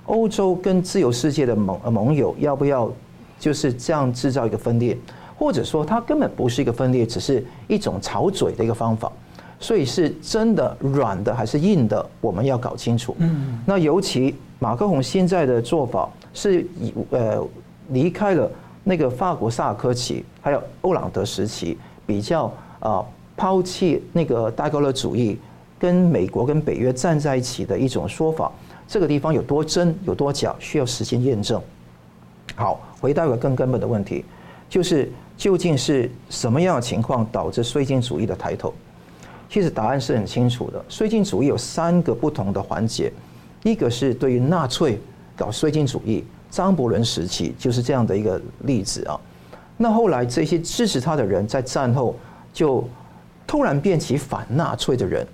[0.05, 2.91] 欧洲跟自由世界的盟盟友要不要
[3.39, 4.97] 就是这样制造一个分裂，
[5.37, 9.11] 或者说它根本不是一个分裂，只是一种吵嘴的一个方法。
[9.59, 13.15] 所以是真的软的还是硬的，我们要搞清楚。
[13.19, 17.43] 嗯，那尤其马克宏现在的做法是以呃
[17.89, 18.49] 离开了
[18.87, 23.03] 那个法国萨尔科齐还有欧朗德时期比较啊
[23.35, 25.37] 抛弃那个戴高乐主义，
[25.77, 28.49] 跟美国跟北约站在一起的一种说法。
[28.87, 31.61] 这个地方有多真有多假，需要时间验证。
[32.55, 34.23] 好，回到一个更根本的问题，
[34.69, 38.73] 就是究竟是什么样的情况导致绥靖主义的抬头？
[39.49, 43.11] 其实答案是很清楚的，绥靖主义有三个不同的环节，
[43.63, 44.97] 一个是对于纳粹
[45.35, 49.19] 搞绥靖主义，张伯伦时期就是这样的一个例子啊。
[49.77, 52.15] 那后来这些支持他的人在战后
[52.51, 52.87] 就
[53.45, 55.25] 突然变起反纳粹的人，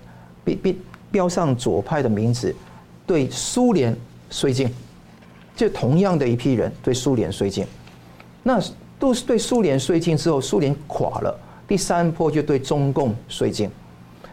[0.43, 0.73] 标标
[1.11, 2.53] 标上左派的名字，
[3.05, 3.95] 对苏联
[4.29, 4.69] 绥靖，
[5.55, 7.65] 就同样的一批人对苏联绥靖，
[8.43, 8.59] 那
[8.99, 13.69] 都是对苏联绥靖之后，苏联垮了，第三波就对中共绥靖。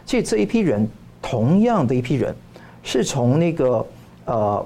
[0.05, 0.87] 其实这一批人，
[1.21, 2.35] 同样的一批人，
[2.83, 3.85] 是从那个
[4.25, 4.65] 呃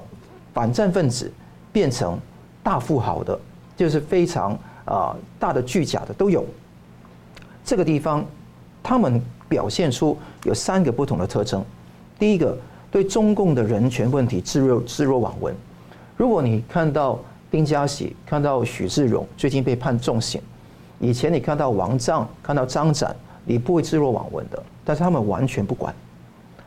[0.52, 1.30] 反战分子
[1.76, 2.18] 变成
[2.62, 3.38] 大富豪的，
[3.76, 6.42] 就是非常啊、大的巨甲的都有。
[7.62, 8.24] 这个地方，
[8.82, 11.62] 他们表现出有三个不同的特征。
[12.18, 12.56] 第一个，
[12.90, 15.54] 对中共的人权问题置若置若罔闻。
[16.16, 17.18] 如果你看到
[17.50, 20.40] 丁家喜，看到许志荣最近被判重刑，
[20.98, 24.62] 以前你看到王藏，看到张展，你不会置若罔闻的。
[24.82, 25.94] 但是他们完全不管，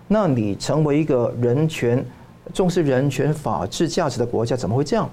[0.07, 2.05] 那你成为一个人权
[2.53, 5.09] 重视人权法治价值的国家，怎么会这样？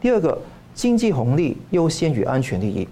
[0.00, 0.38] 第二个，
[0.74, 2.86] 经济红利优先于安全利益。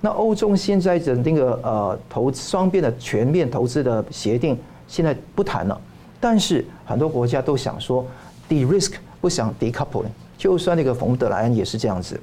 [0.00, 5.80] 那欧中现在的那个呃投双边的全面投资的协定现在不谈了，
[6.20, 8.04] 但是很多国家都想说
[8.48, 12.20] de-risk 不想 decoupling，就算那个冯德莱恩也是这样子。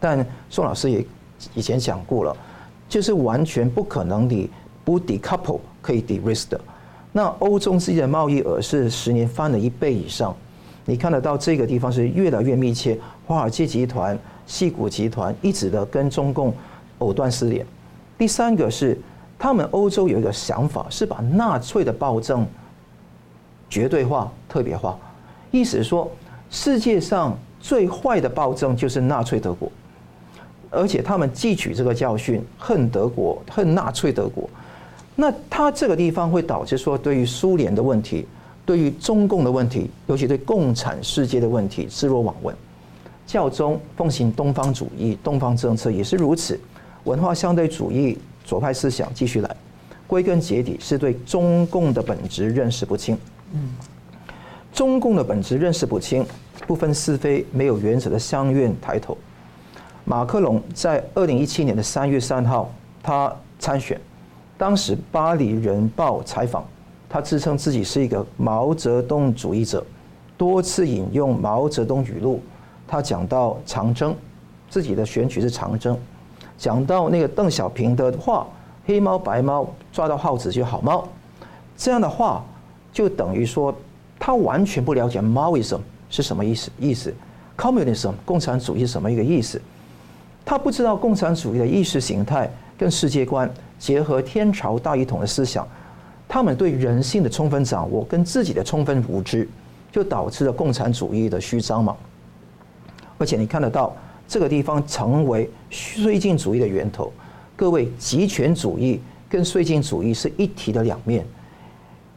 [0.00, 1.04] 但宋老师也
[1.54, 2.36] 以前讲过了，
[2.88, 4.50] 就是完全不可能你。
[4.84, 6.60] 不 decouple 可以 de-risk 的，
[7.12, 10.34] 那欧中之间的贸易额是十年翻了一倍以上，
[10.86, 16.54] 你看得到这个地方是越来越密切，华尔街集团、矽谷集团一直的跟中共
[16.98, 17.66] 藕断丝连。
[18.16, 18.98] 第三个是
[19.38, 22.46] 他们欧洲有一个想法，是把纳粹的暴政
[23.68, 24.98] 绝对化、特别化，
[25.50, 26.10] 意思是说
[26.48, 29.70] 世界上最坏的暴政就是纳粹德国，
[30.70, 34.48] 而且他们汲取这个教训，恨德国、恨纳粹德国。
[35.14, 38.26] 那他这个地方会导致说，对于苏联的问题，
[38.64, 42.54] 对于中共的问题，尤其对共产世界的问题，置若罔闻。
[43.26, 46.58] 教宗奉行东方主义、东方政策也是如此。
[47.04, 49.56] 文化相对主义左派思想继续来，
[50.06, 53.16] 归根结底是对中共的本质认识不清。
[53.52, 53.70] 嗯，
[54.72, 56.26] 中共的本质认识不清，
[56.66, 59.16] 不分是非，没有原则的相愿抬头。
[60.04, 62.72] 马克龙在二零一七年的三月三号，
[63.02, 64.00] 他参选，
[64.62, 66.64] 当时《巴黎人报》采访，
[67.08, 69.84] 他自称自己是一个毛泽东主义者，
[70.38, 72.40] 多次引用毛泽东语录。
[72.86, 74.14] 他讲到长征，
[74.70, 75.98] 自己的选举是长征，
[76.56, 78.46] 讲到那个邓小平的话
[78.86, 81.08] ：“黑猫白猫抓到耗子就好猫。”
[81.76, 82.44] 这样的话，
[82.92, 83.74] 就等于说
[84.16, 87.12] 他完全不了解 Maoism 是什么意思，意思
[87.58, 89.60] Communism 共产主义是什么一个意思。
[90.44, 92.48] 他不知道共产主义的意识形态
[92.78, 95.66] 跟世界观结合天朝大一统的思想，
[96.28, 99.48] 他们对人性的充分掌握跟自己的充分无知，
[99.90, 101.96] 就导致了共产主义的虚张嘛。
[103.18, 103.92] 而且你看得到
[104.28, 107.12] 这个地方成为绥靖主义的源头。
[107.56, 111.26] 各位，极权主义跟绥靖主义是一体的两面，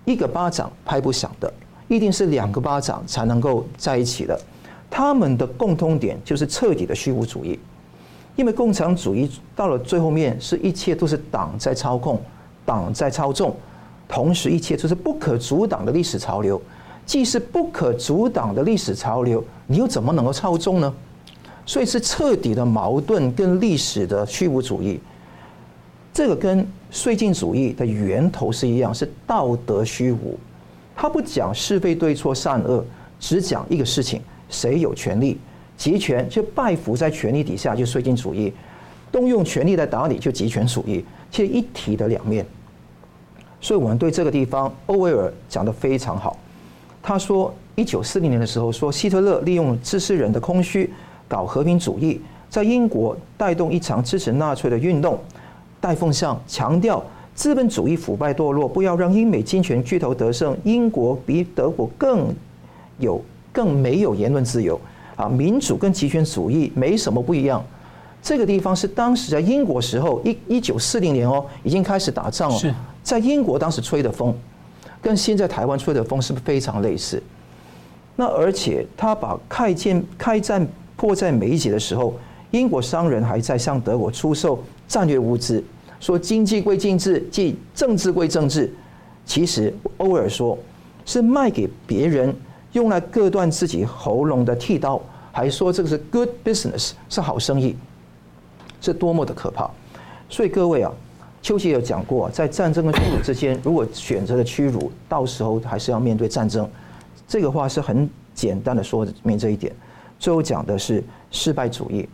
[0.06, 1.52] 一个巴掌拍不响的，
[1.88, 4.40] 一定是两个巴掌才能够在一起的。
[4.88, 7.60] 他们的共通点就是彻底的虚无主义。
[8.36, 12.20] 因为共产主义到了最后面，是一切都是党在操控，
[12.66, 13.56] 党在操纵，
[14.08, 16.62] 同时一切都是不可阻挡的历史潮流。
[17.06, 20.94] 既是不可阻挡的历史潮流，你又怎么能够操纵呢？
[21.64, 25.00] 所以是彻底的矛盾跟历史的虚无主义。
[26.12, 30.38] 这个跟绥靖主义的源头是一样，是道德虚无。
[30.96, 32.84] 他不讲是非对错善恶，
[33.20, 35.38] 只讲一个事情：谁有权利。
[35.78, 38.52] 集权就拜服在权力底下，就绥靖主义；
[39.12, 41.04] 动用权力来打你，就集权主义。
[41.32, 42.46] 其实一体的两面。
[43.60, 46.38] 所以我们对这个地方，欧威尔讲得非常好。
[47.02, 50.92] 他说，一九四零年的时候，说希特勒利用知识人的空虚
[51.28, 55.20] 搞和平主义，在英国带动一场支持纳粹的运动，
[55.82, 60.56] 戴凤向，强调资本主义腐败堕落，不要让英美金权巨头得胜。
[60.64, 62.34] 英国比德国更
[63.00, 64.80] 有更没有言论自由。
[65.16, 67.64] 啊，民主跟极权主义没什么不一样。
[68.22, 72.76] 这个地方是当时在英国时候，一一九四零年哦，已经开始打仗了。
[73.04, 74.36] 在英国当时吹的风，
[75.00, 77.22] 跟现在台湾吹的风是不是非常类似？
[78.16, 82.18] 那而且他把开战开战迫在眉睫的时候，
[82.50, 85.64] 英国商人还在向德国出售战略物资，
[86.00, 88.74] 说经济归经济，即政治归政治。
[89.24, 90.58] 其实欧尔说
[91.06, 92.36] 是卖给别人。
[92.76, 97.74] 用来割断自己喉咙的剃刀，还说这个是 good business，是好生意，
[98.82, 99.70] 这多么的可怕！
[100.30, 100.92] 所以各位啊，
[101.42, 106.70] 丘吉尔讲过，在战争跟屈辱之间，如果选择了屈辱，到时候还是要面对战争。
[107.26, 109.74] 这个话是很简单的说明这一点。
[110.20, 112.06] 最后讲的是失败主义，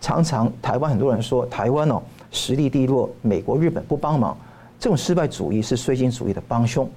[0.00, 2.02] 常常台湾很多人说台湾哦
[2.32, 4.36] 实力低落，美国日本不帮忙，
[4.80, 6.90] 这种失败主义是绥靖主义的帮凶，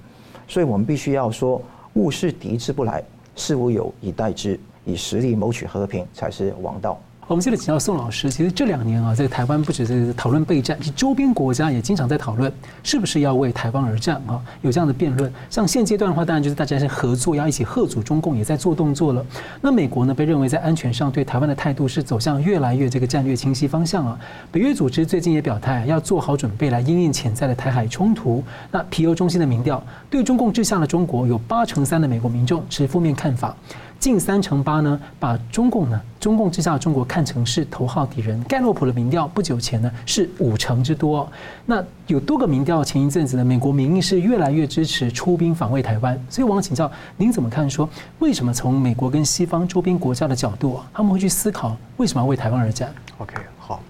[0.48, 1.62] 所以我们必须要说。
[1.94, 3.02] 物是敌之不来，
[3.36, 7.00] 事无有以待之，以实力谋取和平才是王道。
[7.28, 15.32] 我们接着请教宋老师，其实这两年啊，在台湾不只是讨论备战，其周边国家也经常在讨论是不是要为台湾而战啊，有这样的辩论。
[15.48, 19.24] 像现阶段的话，当然就是大家是合作，要一起吓阻中共，也在做动作了。
[19.60, 24.18] 那美国呢，被认为在安全上对台湾的态度是走向越来越这个战略清晰方向啊。
[24.50, 28.42] 北约组织最近也表态要做好准备来应应潜在的台海冲突。
[28.72, 33.56] 那皮尤中心的民调对中共之下的中国有八成三的美国民众持负面看法。
[34.02, 38.42] 近三成八呢，把中共呢，中共之下的中国看成是头号敌人。
[38.48, 41.30] 盖洛普的民调不久前呢是五成之多。
[41.66, 46.20] 那有多个民调，前一阵子呢，美国民意是越来越支持出兵防卫台湾。
[46.28, 47.70] 所以我想请教您怎么看？
[47.70, 47.88] 说
[48.18, 53.80] 为什么从美国跟西方周边国家的角度啊，他们会去思考为什么要为台湾而战？OK，好，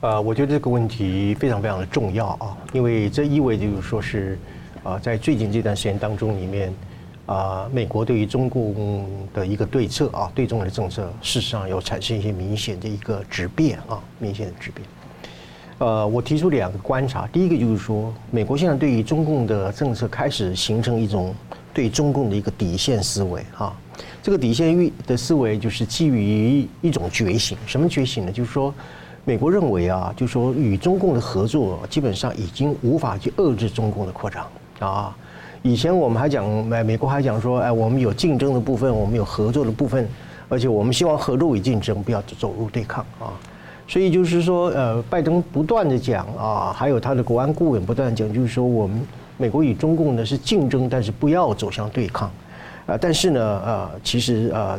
[0.00, 4.38] 呃，我觉得这个问题非常非常的重要啊，因为这意味着就是说是
[4.82, 6.70] 啊，在最近这段时间当中里面。
[7.26, 14.86] 啊，美国对于中共的一个对策啊，对中国的政策，事实上有产生一些明显的一个质变啊，明显的质变。
[15.78, 21.34] 呃，我提出两个观察，第一个就是说，美国现在对于中共的政策开始形成一种
[21.74, 23.76] 对中共的一个底线思维啊，
[24.22, 28.32] 这个底线的思维就是基于一种觉醒，什么觉醒呢？
[28.32, 28.72] 就是说，
[29.24, 34.46] 美国认为啊，就是说与中共的合作基本上已经无法去遏制中共的扩张
[34.78, 35.14] 啊。
[35.66, 40.08] 以前我们还讲，美美国还讲说，哎，我们有竞争的部分，我们有合作的部分，
[40.48, 43.34] 而且我们希望合作与竞争，不要走入对抗啊。
[43.88, 49.04] 所以就是说，呃，拜登不断的讲啊，还有他的国安顾问不断讲，就是说我们
[49.36, 52.30] 美国与中共呢是竞争，但是不要走向对抗，
[52.86, 54.78] 啊，但是呢，呃，其实呃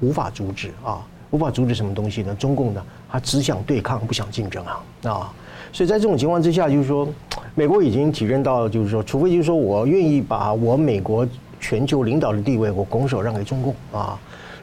[0.00, 2.34] 无法阻止啊，无法阻止什么东西呢？
[2.34, 5.32] 中共呢，他只想对抗，不想竞争啊啊！
[5.72, 7.08] 所以在这种情况之下，就是说，
[7.54, 11.26] 美国已经体认到，就是说，除非就是说我愿意把我美国
[11.60, 14.18] 全球领导的地位，我拱手让给中共啊，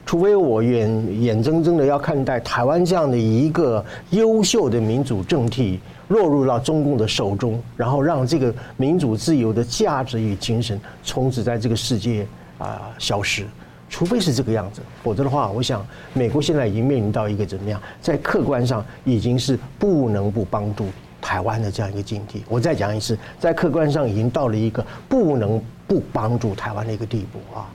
[0.06, 5.80] 除非我眼眼睁睁的要看待台湾这样的一个优秀的民主政体
[6.10, 12.28] 落入到中共的手中，然后让这个民主自由的价值与精神从此在这个世界
[12.58, 13.46] 啊消失。
[13.90, 20.88] 除非是这个样子，否则的话，我想美国现在已经面临到一个怎么样，在客观上已经是不能不帮助
[21.22, 22.44] 台湾的这样一个境地。
[22.50, 27.70] 我再讲一次，在客观上已经到了一个不能不帮助台湾的一个地步啊，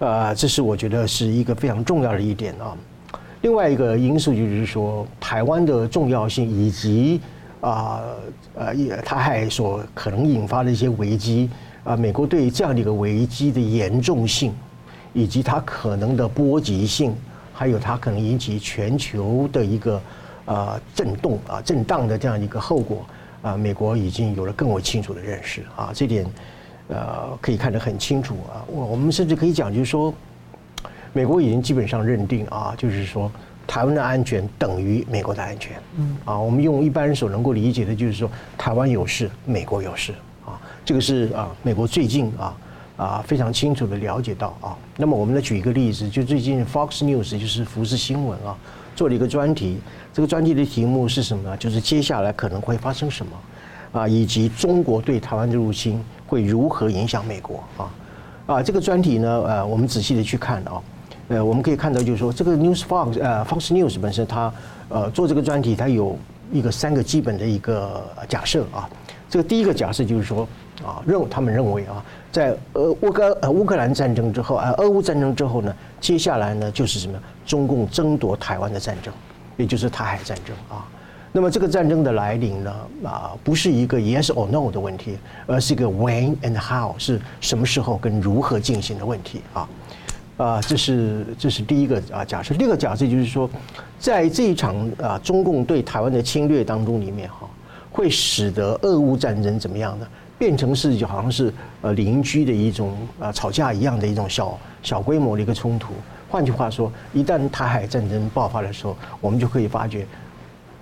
[0.00, 2.76] 呃，这是我觉得是一个非常重要的一点啊。
[3.40, 7.20] 另外一个因素就是说，台湾的重要性以及
[7.60, 8.02] 啊
[8.54, 11.48] 呃也台海所可能引发的一些危机
[11.84, 14.54] 啊，美国对于这样的一个危机的严重性。
[15.14, 17.14] 以及它可能的波及性，
[17.54, 20.02] 还有它可能引起全球的一个
[20.44, 23.06] 呃震动啊震荡的这样一个后果
[23.40, 26.26] 啊，美国已经有了更为清楚的认识啊，这点
[26.88, 28.66] 呃可以看得很清楚啊。
[28.66, 30.12] 我我们甚至可以讲，就是说，
[31.12, 33.30] 美国已经基本上认定啊，就是说
[33.68, 35.76] 台湾的安全等于美国的安全。
[35.96, 40.12] 嗯啊，我们用一般人所能够理解的，就是说台湾有事，美国有事
[40.44, 42.52] 啊，这个是啊美国最近啊。
[42.96, 44.76] 啊，非常清楚的了解到啊。
[44.96, 48.56] 那么我们来举一个例子，就最近 Fox News 就是福斯新闻啊，
[48.94, 49.78] 做了一个专题。
[50.12, 51.56] 这个专题的题目是什么呢？
[51.56, 53.32] 就是接下来可能会发生什么
[54.00, 57.90] 啊，以及中国对台湾的入侵会如何影响美国啊？
[58.46, 60.80] 啊，这个专题呢，呃，我们仔细的去看啊，
[61.26, 64.52] 呃，我们可以看到就是说，这个 News Fox 呃 Fox News 本身它
[64.88, 66.16] 呃做这个专题，它有
[66.52, 68.88] 一个三个基本的一个假设啊。
[69.28, 70.46] 这个第一个假设就是说。
[70.82, 77.18] 啊，认他们认为啊，在俄乌克呃乌克兰战争之后啊，俄乌战争之后呢，接下来呢就是什么？
[77.46, 79.12] 中共争夺台湾的战争，
[79.56, 80.84] 也就是台海战争啊。
[81.30, 89.68] 那么这个战争的来临呢，啊，不是一个 yes or no 的问题，而是一个 when and how 是什么时候跟如何进行的问题啊。
[90.36, 92.54] 啊，这是这是第一个啊假设。
[92.54, 93.48] 第二个假设就是说，
[93.98, 97.48] 在这一场啊中共对台湾的侵略当中里面哈，
[97.92, 100.06] 会使得俄乌战争怎么样呢？
[100.38, 105.94] 变成是就好像是呃邻居的一种啊吵架一样的一种小小规模的一个冲突。
[106.28, 110.04] 换句话说，一旦台海战争爆发的时候，我们就可以发觉，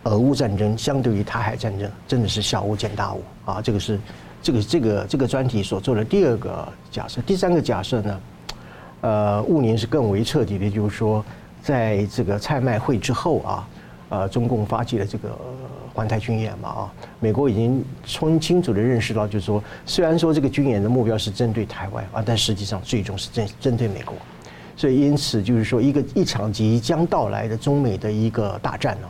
[0.04, 3.60] 俄乌战争相对于台海战争真的是小巫见大巫啊！
[3.60, 4.00] 这个是
[4.40, 7.20] 这个这个这个专题所做的第二个假设。
[7.22, 8.20] 第三个假设呢，
[9.02, 11.22] 呃，误年是更为彻底的，就是说，
[11.62, 13.68] 在这个蔡麦会之后啊，
[14.08, 15.38] 呃，中共发起了这个。
[15.94, 24.16] 环台军演嘛啊，美国已经从清楚的认识到，就是说，虽然说这个军演的目标是针对台湾啊，但实际上最终是针针对美国，
[24.74, 29.08] 所以因此就是说，一个一场即将到来的中美的一个大战呢，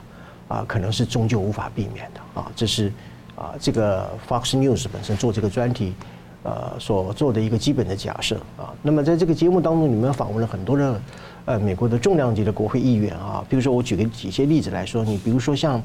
[0.48, 2.92] 啊，可能是终究无法避免的啊，这是
[3.36, 5.94] 啊这个 Fox News 本身做这个专题
[6.42, 8.74] 呃所做的一个基本的假设啊。
[8.82, 11.00] 那么在这个节目当中，你们访问了很多的
[11.44, 15.80] 呃美国的重量级的国会议员啊，比如说我举个几些例子来说，你比如说像。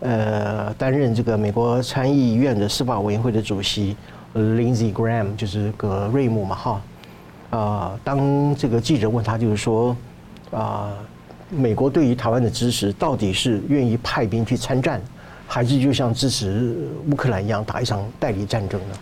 [0.00, 3.96] 呃，担任这个美国参议院的司法委员会的主席
[4.34, 6.82] Lindsey Graham 就是格瑞姆嘛哈，
[7.50, 9.96] 啊，当这个记者问他，就是说，
[10.50, 10.92] 啊，
[11.48, 15.00] 美国对于台湾的支持到底是愿意派兵去参战，
[15.46, 16.76] 还是就像支持
[17.10, 18.94] 乌克兰一样打一场代理战争呢？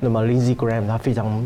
[0.00, 1.44] 那么 Lindsey Graham 他非常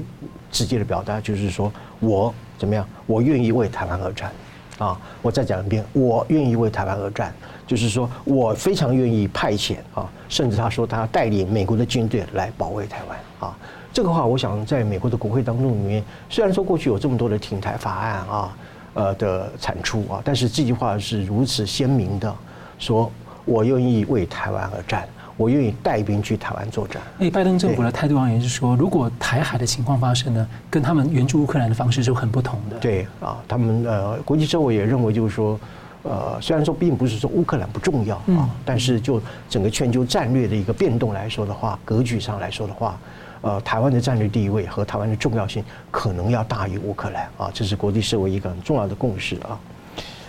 [0.50, 1.70] 直接的表达就是说，
[2.00, 2.88] 我怎么样？
[3.04, 4.32] 我愿意为台湾而战。
[4.78, 7.32] 啊，我再讲一遍，我愿意为台湾而战，
[7.66, 13.56] 就是说我非常愿意派遣啊，甚至他说他带领美国的军队来保卫台湾啊。
[13.92, 18.56] 这个话，我想在美国的国会当中里面，虽然说过去有这么多的停台法案啊，
[18.94, 22.34] 呃的产出啊，但是这句话是如此鲜明的，
[22.78, 23.10] 说
[23.44, 25.08] 我愿意为台湾而战。
[25.38, 27.02] 我愿意带兵去台湾作战。
[27.18, 32.78] 哎，拜登政府的态度上也是说，如果台海的情况发生呢，跟他们援助乌克兰的方式是很不同的。
[32.78, 35.60] 对啊，他们呃，国际社会也认为，就是说，
[36.08, 42.98] 呃，虽然说并不是说乌克兰不重要啊，但是就整个全球战略的一个变动来说的话，格局上来说的话，
[43.40, 49.58] 呃，台湾的战略地位和台湾的重要性可能要大于乌克兰啊，这是国际社会一个很重要的共识啊。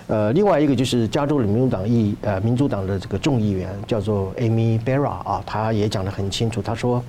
[0.07, 7.03] 呃，另外一个就是加州的民主党议呃民主党的这个众议员叫做 Amy Barra 啊，他也讲得很清楚，他说，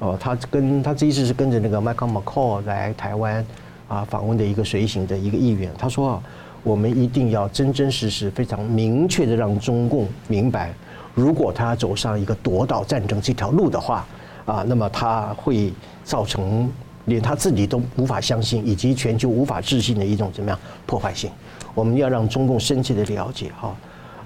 [0.00, 3.42] 哦，他跟他这一次是跟着那个 Michael McCall 来台湾
[3.88, 6.22] 啊访问的一个随行的一个议员，他说啊，
[6.62, 10.72] 我们一定要真真实实、非常明确的让中共明白，
[11.14, 14.06] 如果他走上一个夺岛战争这条路的话
[14.44, 15.72] 啊，那么他会
[16.04, 16.70] 造成
[17.06, 21.30] 连他自己都无法相信，以及全球无法置信的一种怎么样破坏性。
[21.74, 23.74] 我们要让中共深切的了解哈，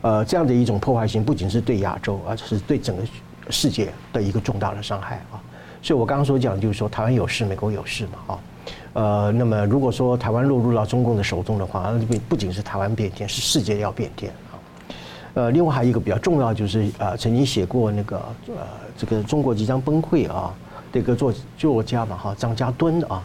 [0.02, 3.02] 呃，这样的一种破坏性不仅是对亚洲，而是对整个
[3.48, 5.40] 世界的一个重大的伤害啊。
[5.80, 8.38] 所以我刚刚所讲就是说，台湾有事，美国有事嘛啊。
[8.92, 14.56] 呃，那么如果说台湾落入到中共的手中的话，那不不仅是台湾变天，是世界要变天啊。
[15.34, 18.16] 呃，另外还有一个比较重要，就是呃，曾经写过那个
[18.48, 20.54] 呃，这个中国即将崩溃啊，
[20.92, 23.22] 这个作作家嘛哈，张家敦啊。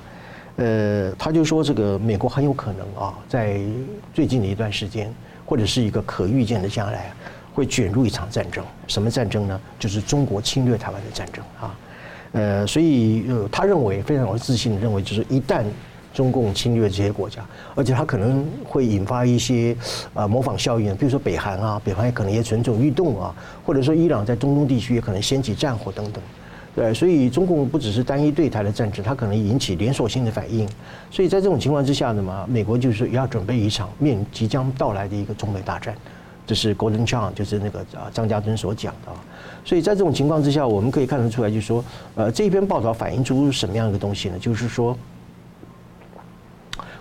[0.57, 3.61] 呃，他就说这个美国很有可能啊，在
[4.13, 5.11] 最近的一段时间，
[5.45, 7.13] 或者是一个可预见的将来，
[7.53, 8.63] 会卷入一场战争。
[8.87, 9.59] 什么战争呢？
[9.79, 11.73] 就是中国侵略台湾的战争啊。
[12.34, 15.63] 呃，所以呃，他认为非常有自信的认为，就是一旦
[16.13, 19.75] 中共侵略这些国家，而且他可能会引发一些
[20.13, 26.21] 呃模仿效应，比如说北韩啊，北韩也可能也蠢蠢欲动啊，或者说伊朗在中东地区也可能掀起战火等等。
[26.73, 30.65] 对，所以中共不只是单一对台的战争，它可能引起连锁性的反应。
[31.09, 35.93] 所以在这种情况之下呢嘛，美国就是要准备一场面即将到来的一个中美大战，
[36.45, 39.11] 这是 Golden John 就是那个啊张家敦所讲的。
[39.63, 41.83] 所以在这种情况之下，我们可以看得出来，就是说，
[42.15, 44.39] 呃，这一篇报道反映出什么样一个东西呢？
[44.39, 44.97] 就是说，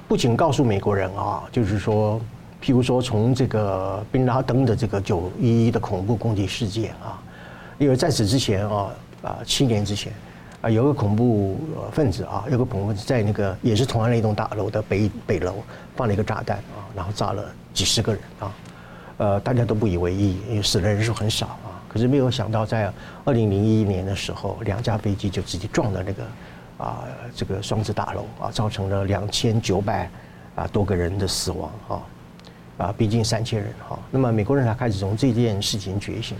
[0.06, 2.20] 不仅告诉美国人啊，就是说，
[2.62, 7.20] 譬如说从这个宾拉登的这个九一一的恐怖攻击事件啊，
[7.78, 8.90] 因为在此之前啊。
[9.22, 10.10] 啊，七年之前，
[10.62, 11.60] 啊，有个恐怖
[11.92, 15.56] 分子啊，有个恐怖分子在那个也是同样的一栋大楼的北北楼
[15.94, 18.50] 放了一个炸弹啊，然后炸了几十个人啊，
[19.20, 21.76] 呃，大家都不以为意，因为死的人数很少啊。
[21.86, 22.90] 可是没有想到，在
[23.22, 26.24] 二零零一年的时候，两架飞机就直接撞了那个
[26.78, 27.04] 啊
[27.36, 30.08] 这个双子大楼啊，造成了两千九百
[30.54, 32.00] 啊多个人的死亡啊，
[32.78, 33.98] 啊，逼近三千人哈。
[34.10, 36.34] 那么美国人才开始从这件事情觉醒。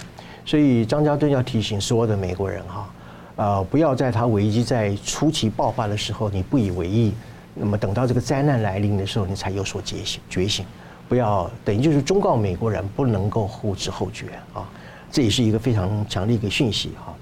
[0.47, 2.89] 所以张家敦要提醒所有的美国人哈，
[3.37, 7.13] 呃，不要在他危机在初期爆发的时候你不以为意，
[7.53, 10.65] 那么等到这个灾难来临的时候你才有所觉醒觉醒，
[11.11, 14.63] 不要等于就是忠告美国人不能够后知后觉啊，
[15.11, 17.15] 这也是一个非常强的一个讯息哈，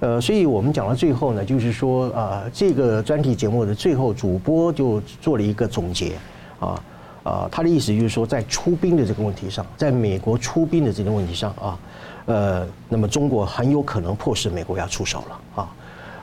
[0.00, 6.12] 呃，所以我们讲到最后呢，就是说呃，这个专题节目的最后主播就做了一个总结
[6.60, 6.84] 啊，
[7.22, 11.78] 啊，他的意思就是说在出兵的这个问题上，在美国出兵的这个问题上啊。
[12.26, 15.74] 呃，那么中国很有可能迫使美国要出手了啊，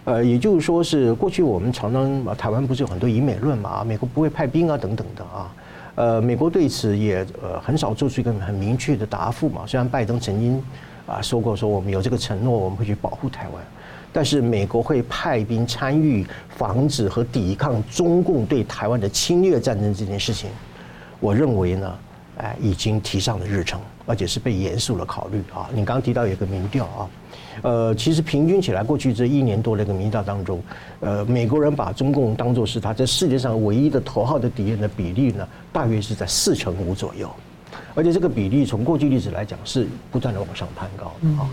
[0.06, 5.52] 呃，也就是说是过去我们常常台湾不是有很多以美论嘛，美国不会派兵啊等等的啊，
[6.00, 9.64] 呃，美国对此也呃很少做出一个很明确的答复嘛。
[9.68, 10.64] 虽然拜登曾经
[11.06, 13.62] 啊说过说我们有这个承诺，我们会去保护台湾，
[14.14, 16.26] 但是美国会派兵参与
[16.56, 20.50] 防止和抵抗中共对台湾的侵略战争这件事情，
[21.20, 21.94] 我认为呢。
[22.42, 25.68] 哎，已经提上了日程，而且是被严肃的考虑啊！
[25.74, 27.04] 你刚刚提到有个民调啊，
[27.62, 30.62] 呃，其实平均起来，过去这一年多的一个民调当中，
[31.00, 37.30] 呃，美国人把中共当作是他在世界上唯一的头号的敌人的比例呢，大约是在四成五左右，
[37.96, 41.06] 而且这个比例从过去历史来讲是不断的往上攀高
[41.42, 41.50] 啊。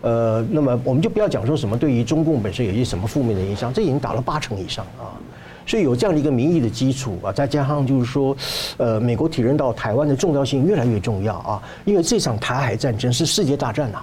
[0.00, 5.10] 呃，那么我们就不要讲说什么对于中共本身有些什么负面的影响，这已经达到八成以上啊。
[5.66, 8.34] 所以有这样的一个民意的基础啊，再加上就是说，
[8.78, 13.98] 呃，美国体认到台湾的重要性越来越重要啊，因为这场台海战争是世界大战呐，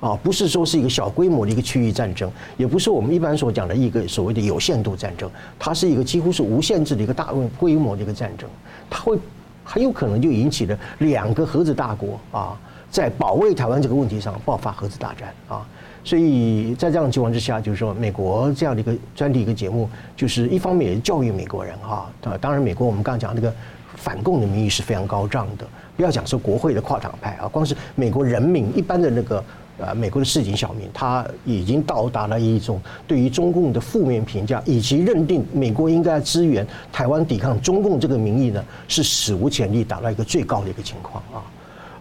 [0.00, 8.48] 啊，不是说是一个小规模的一个区域战争，也不是我们一般所讲的一个所谓的有限度战争，它是一个几乎是无限制的一个大规模的一个战争，
[8.88, 9.18] 它会
[9.62, 12.58] 很有可能就引起了两个核子大国啊，
[12.90, 15.66] 在保卫台湾这个问题上爆发核子大战啊。
[16.02, 19.86] 所以在这样的情况之下，就是说，美国这样的一个专题一个节目，
[20.16, 22.10] 就是一方面也教育美国人哈。
[22.22, 23.54] 啊，当然，美国我们刚刚讲那个
[23.96, 25.68] 反共的民意是非常高涨的。
[25.98, 29.44] 不要讲说国会的跨党派啊，光是美国人民一般的那个
[29.80, 41.42] 呃，美国的市井小民，他已经到达了一种对于中共的负面评价，以及认定美国应该支援台湾抵抗中共这个民意呢，是史无前例达到一个最高的一个情况啊。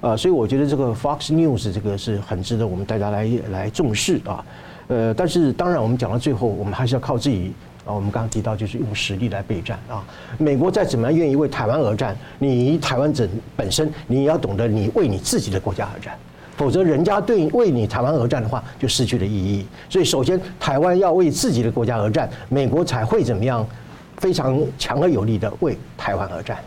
[0.01, 4.45] 呃，所以我觉得这个 Fox News 这个是很值得我们大家来来重视啊。
[4.88, 7.53] 呃，但是当然我们讲到最后，我们还是要靠自己
[7.86, 7.93] 啊。
[7.93, 10.03] 我们刚刚提到就是用实力来备战啊。
[10.38, 16.17] 美国再怎么样愿意为台湾而战，你台湾整本身你也要懂得你为你自己的国家而战，
[16.60, 19.66] 否则人家对为你台湾而战的话就失去了意义。
[19.89, 23.66] 所以首先台湾要为自己的国家而战，美国才会怎么样
[24.18, 26.57] 非常强而有力的为台湾而战。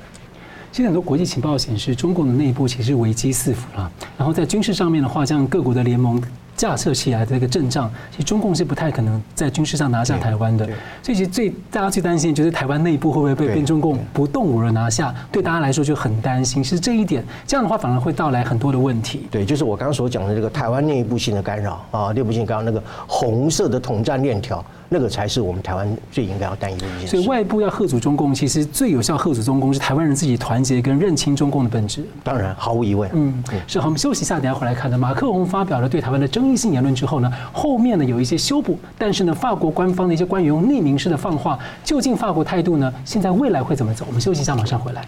[0.72, 3.93] 现在很多国际情报显示，中共的内部其实危机四伏了。
[4.16, 6.18] 然后在军事上面的话，像各国的联盟
[6.57, 10.64] 架设起来的一个阵仗，其实中共是不太可能在军事上拿下台湾的。
[11.03, 15.14] 所以其实最大家最担心的就是台湾内部会不会被被中共不动武而拿下？
[15.30, 16.62] 对大家来说就很担心。
[16.62, 19.26] 其实这一点，这样的话反而会带来很多的问题。
[19.30, 24.64] 对，就是我刚刚所讲的这个台湾内部性的干扰啊，内部性干扰那个红色的统战链条。
[24.93, 27.07] 那个才是我们台湾最应该要担忧的一件事。
[27.09, 32.05] 所以外部要贺阻中共，其实最有效贺阻中共是台湾人自己团结跟认清中共的本质。
[32.22, 33.11] 当然，毫无疑问。
[33.14, 34.99] 嗯，是好，我们休息一下，等下回来看的。
[34.99, 42.93] 马克宏发表了对台湾的争议性言论之后呢，后面呢有一些修补，但是呢，法国官方的一些官员用匿名式的放话，究竟法国态度呢？
[43.05, 44.05] 现在未来会怎么走？
[44.07, 45.05] 我们休息一下，马上回来。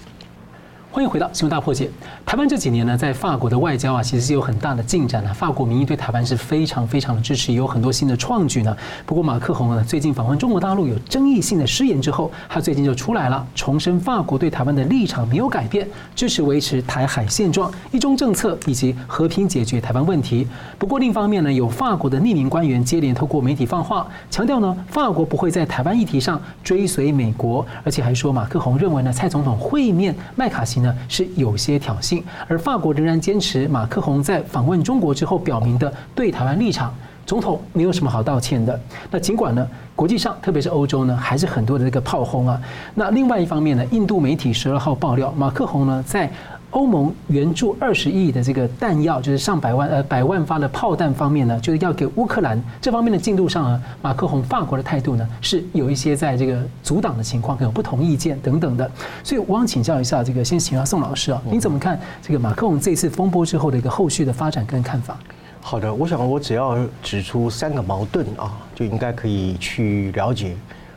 [0.95, 1.91] 欢迎回到新闻大破解。
[2.25, 5.35] 台湾这几年呢，在法国的外交啊，其实是有很大的进展的。
[5.35, 8.77] 法国民意对台湾是非常非常的支持，也有很多新的创举呢。
[9.05, 15.85] 不过马克宏呢，最近访问中国大陆有争议性的失言之后，他最近就出来了，重申法国对台湾的立场没有改变，
[16.15, 20.47] 支持维持台海现状、一中政策以及和平解决台湾问题。
[20.79, 30.84] 不过另一方面呢，有法国的匿名官员接连透过媒体放话，强调呢，法国不会在台湾议题上追随美国，而且还说马克宏认为呢，蔡总统会面麦卡锡。
[31.09, 36.93] 是有些挑衅，而法国仍然坚持马克宏在访问中国之后表明的对台湾立场，
[37.25, 38.81] 总统没有什么好道歉的。
[39.11, 42.61] 那尽管呢，国际上特别是欧洲呢，还是很多的这个炮轰啊。
[42.95, 46.29] 那另外一方面呢，印度媒体十二号爆料，马克宏呢在。
[46.75, 58.91] 欧盟援助二十亿的这个弹药，就是上百万呃百万发的炮弹方面呢，就是要给乌克兰这方面的进度上啊，马克宏法国的态度呢是有一些在这个阻挡的情况，有不同意见等等的。
[59.23, 65.17] 所以我想请教一下，这个先请教宋老师啊，你怎么看这个马克宏这次风波之后的一个后续的发展跟看法？
[65.61, 70.57] 好的，我想我只要指出三个矛盾啊，就应该可以去了解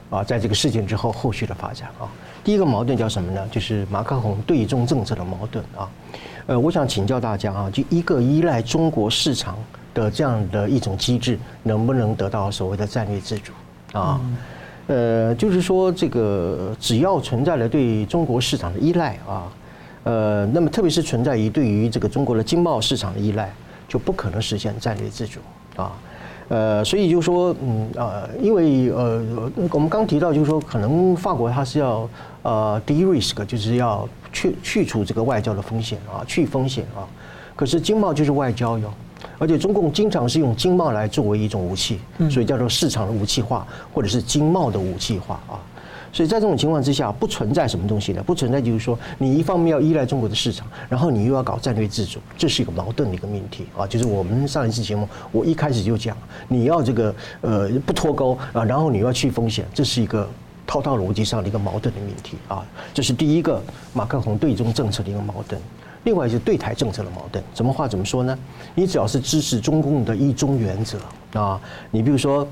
[0.10, 2.10] 啊，在这个事件之后后续的发展啊。
[2.48, 3.46] 第一个矛盾叫什么呢？
[3.52, 5.90] 就是马克宏对中政策的矛盾啊。
[6.46, 9.58] 呃，我想请教大家啊，就一个依赖中国市场
[9.94, 13.52] 的这样的一种机制，能不能得到所谓的战略自主
[13.92, 14.22] 啊？
[14.88, 19.52] 呃，就是说这个只要存在了对中国市场的依赖啊，
[20.06, 23.52] 呃，那么特别是存在于对于这个中国的经贸市场的依赖，
[23.90, 25.42] 就不可能实现战略自主
[25.76, 25.92] 啊。
[26.50, 29.22] 呃，所以就说，嗯呃，因为呃，
[29.70, 32.10] 我们刚提到就是说，可能法国它是要
[32.48, 37.04] 呃 de-risk，就是要去去除这个外交的风险啊，去风险啊。
[37.58, 38.90] 可是经贸就是外交哟，
[39.38, 42.00] 而且中共经常是用经贸来作为一种武器，
[42.32, 45.60] 所以叫做市场的武器化，或者是经贸的武器化啊。
[46.14, 53.86] 所以在这种情况之下，不存在什么东西的，不存在就是说，你一方面要依赖中国的市场，然后你又要搞战略自主，这是一个矛盾的一个命题啊。
[53.86, 56.16] 就是我们上一次节目，我一开始就讲，
[56.48, 60.28] 你要这个呃不脱钩啊，然后你要去风险，这是一个
[60.68, 62.64] 套套逻辑上的一个矛盾的命题啊。
[62.94, 63.60] 这是第一个
[63.94, 65.60] 马克宏对中政策的一个矛盾。
[66.04, 67.44] 另外就是对台政策的矛盾。
[67.54, 68.38] 怎么话怎么说呢？
[68.76, 71.00] 你只要是支持中共的一中原则
[71.34, 71.60] 啊，
[71.90, 72.48] 你比如说。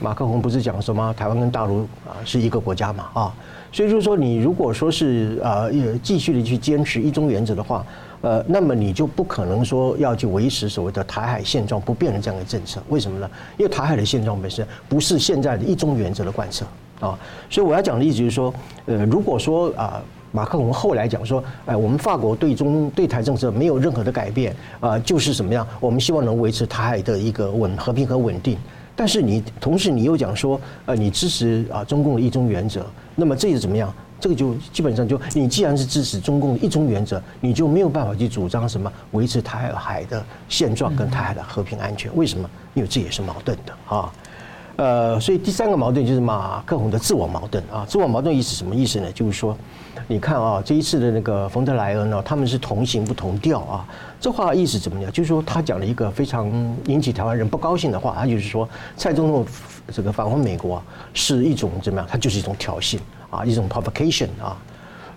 [0.00, 3.34] 马克宏不是讲什么台湾跟大陆啊是一个国家嘛啊，
[3.72, 7.84] 所以就是说你如果说是呃也继续的去坚持一中原则的话，
[8.20, 13.28] 呃，那么你就不可能说要去维持所谓的台海现状不变的这样的政策，为什么呢？
[13.56, 16.64] 因为台海的现状本身不是现在的一中原则的贯彻
[17.00, 17.18] 啊，
[17.48, 18.52] 所以我要讲的意思就是说，
[18.86, 28.58] 呃，如果说啊马克龙后来讲说，哎，我们法国对中对台政策没有任何的改变啊，就是怎么样，我们希望能维持台海的一个稳和平和稳定。
[28.94, 32.84] 但是你同时你又讲说，呃，你支持啊中共的一中原则，
[33.14, 33.92] 那么这是怎么样？
[34.20, 42.10] 这个就基本上就你既然是支持中共的一中原则，你就没有办法去主张什么维持台海的现状跟台海的和平安全。
[42.16, 42.50] 为什么？
[42.74, 44.12] 因为这也是矛盾的啊。
[44.78, 47.84] 呃，所以第三个矛盾就是马克宏的自我矛盾啊。
[47.88, 49.10] 自我矛盾意思什么意思呢？
[49.10, 49.56] 就是说，
[50.06, 53.84] 你看啊，这一次的那个冯德莱恩呢，他们是同行不同调啊。
[54.20, 55.10] 这话意思怎么样？
[55.10, 56.48] 就是说他讲了一个非常
[56.86, 59.44] 引起台湾人不高兴的话，他就是说蔡总统
[59.92, 60.80] 这个访问美国
[61.12, 62.06] 是一种怎么样？
[62.08, 63.00] 他就是一种挑衅
[63.30, 64.56] 啊，一种 provocation 啊。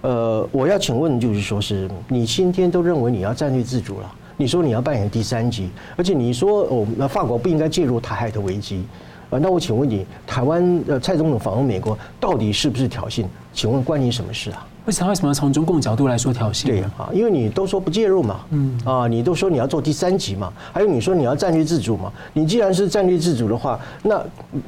[0.01, 8.83] 呃，我要请问，就是说是你今天都认为你要战略自主了，你说你要扮演第三极，而且你说我们法国不应该介入台海的危机。
[9.31, 13.25] 呃，那我请问你，台湾呃蔡总统访问美国到底是不是挑衅？
[13.53, 14.67] 请问关你什么事啊？
[14.85, 16.65] 为什么为什么要从中共角度来说挑衅？
[16.65, 22.11] 对啊，因为你都说不介入嘛，嗯啊，你都说你要做第三级嘛，还有你说你要战略自主嘛。
[22.33, 24.21] 你既然是战略自主的话，那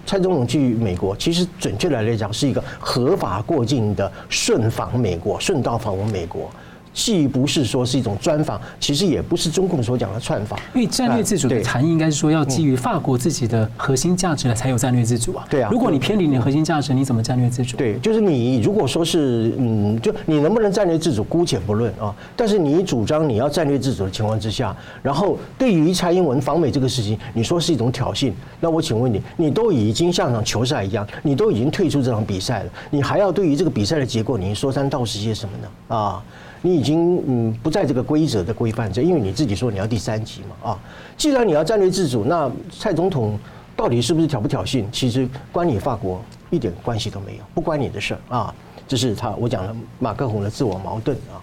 [0.06, 6.50] 蔡总统去美国，其实准确来来讲是一个合法过境的顺访美国，顺道访问美国。
[6.94, 10.60] 既不是说是一种专访，其实也不是中共所讲的串访。
[10.74, 15.46] 因为战略自主的含义应该是说要基于法国自己的核心价值才有战略自主啊。
[15.50, 15.70] 对啊。
[15.72, 17.76] 如果你偏离你的核心价值，你怎么战略自主？
[17.78, 22.14] 对，就是你如果说是嗯，就你能不能战略自主，姑且不论啊。
[22.36, 35.96] 但是你主张你要战略自主的情况之下，然后对于蔡英文访美这个事情，你说是一种挑衅，那我请问你，你都已经像场球赛一样，你都已经退出这场比赛了，你还要对于这个比赛的结果，你说三道四些什么呢？
[35.96, 36.24] 啊？
[36.66, 40.80] 你已经嗯不在这个规则的规范之内，因为你自己说你要第三级嘛啊，
[41.18, 43.38] 既然你要战略自主，那蔡总统
[43.76, 44.86] 到底是不是挑不挑衅？
[44.90, 48.56] 其实关你法国一点关系都没有，不关你的事儿啊。
[48.88, 51.36] 这是他我讲了马克宏的自我矛盾啊。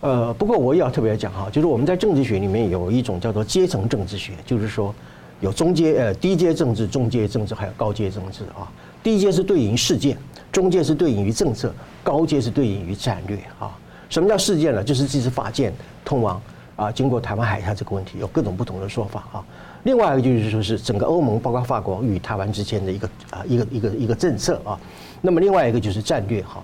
[0.00, 4.94] 呃，不过我也要特别讲哈，就是我们在政治学里面有一种叫做阶层政治学，就是说
[5.40, 8.70] 有中阶呃低阶政治、中阶政治还有高阶政治啊。
[9.02, 10.16] 低阶是对应事件，
[10.50, 11.70] 中阶是对应于政策，
[12.02, 13.76] 高阶是对应于战略啊。
[14.08, 14.82] 什么叫事件呢？
[14.82, 15.72] 就是这支法舰
[16.04, 16.40] 通往
[16.76, 19.44] 啊，经过台湾海峡这个问题，有各种不同的说法啊。
[19.84, 24.78] 另外一个就是说是整个欧盟，包括法国与台湾之间的一个啊一个一个一个政策啊。
[25.20, 26.62] 那么另外一个就是战略哈。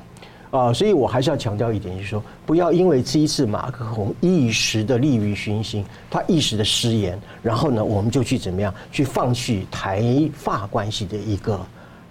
[0.50, 11.60] 啊，所以我还是要强调一点，就是说，不要因为这一次马克宏一时的利欲熏心，他一时的失言，然后呢，我们就去怎么样去放弃台法关系的一个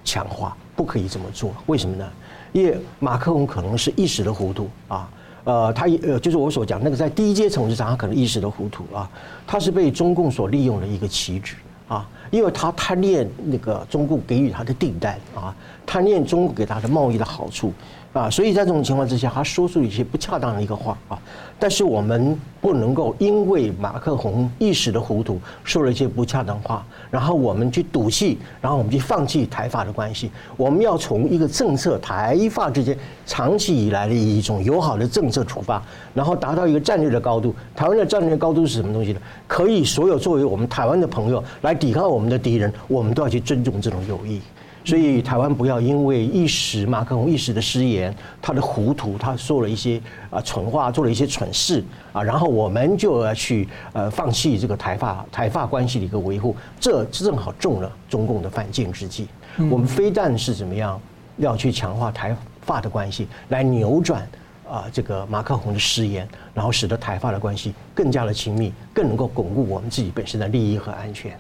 [0.03, 1.53] 强化，不可以这么做。
[1.67, 2.05] 为什么呢？
[2.51, 5.09] 因为马克龙可能是一时的糊涂啊，
[5.45, 9.09] 呃，他呃，就是我所讲那个在低阶层次上，他可能一时的糊涂啊，
[9.45, 11.53] 他是被中共所利用的一个棋子
[11.87, 15.53] 啊，因为他贪恋那个中共给予他的订单啊，
[15.85, 17.73] 贪恋中共给他的贸易的好处。
[18.13, 21.19] 啊，所以在这种情况之下，他说出一些不恰当的一个话啊。
[21.57, 30.29] 但是我们不能够因为马克宏一时的糊涂说了一些不恰当话，然后我们去赌气，然后我们去放弃台法的关系。
[30.55, 32.95] 我们要从一个政策，台法之间
[33.25, 35.81] 长期以来的一种友好的政策出发，
[36.13, 37.55] 然后达到一个战略的高度。
[37.75, 39.19] 台湾的战略高度是什么东西呢？
[39.47, 44.39] 可以所有作为我们台湾的朋友来抵抗我们的敌人，我们都要去尊重这种友谊。
[44.85, 59.27] 所以台湾不要因为一时马克宏一时的失言，他的糊涂，他说了一些啊蠢话，做了一些蠢事啊，然后我们就要去呃放弃这个台法 台法关系的一个维护，这正好中了中共的反间之计。
[59.69, 60.99] 我们非但是怎么样
[61.37, 64.27] 要去强化台法的关系，来扭转
[64.69, 71.31] 啊这个马克宏的失言，然后使得台法的关系更加的亲密，更能够巩固我们自己本身的利益和安全。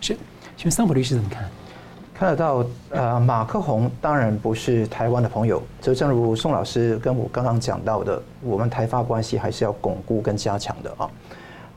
[0.00, 0.16] 是，
[0.56, 1.46] 请问桑普律师怎么看？
[2.18, 5.62] 看得到，呃，马克宏当然不是台湾的朋友。
[5.80, 11.08] 就正如宋老师跟我刚刚讲到的，我们台法关系还是要巩固跟加强的啊。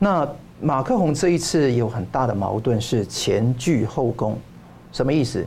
[0.00, 0.28] 那
[0.60, 4.36] 马克宏这一次有很大的矛盾，是前拒后攻，
[4.90, 5.46] 什么意思？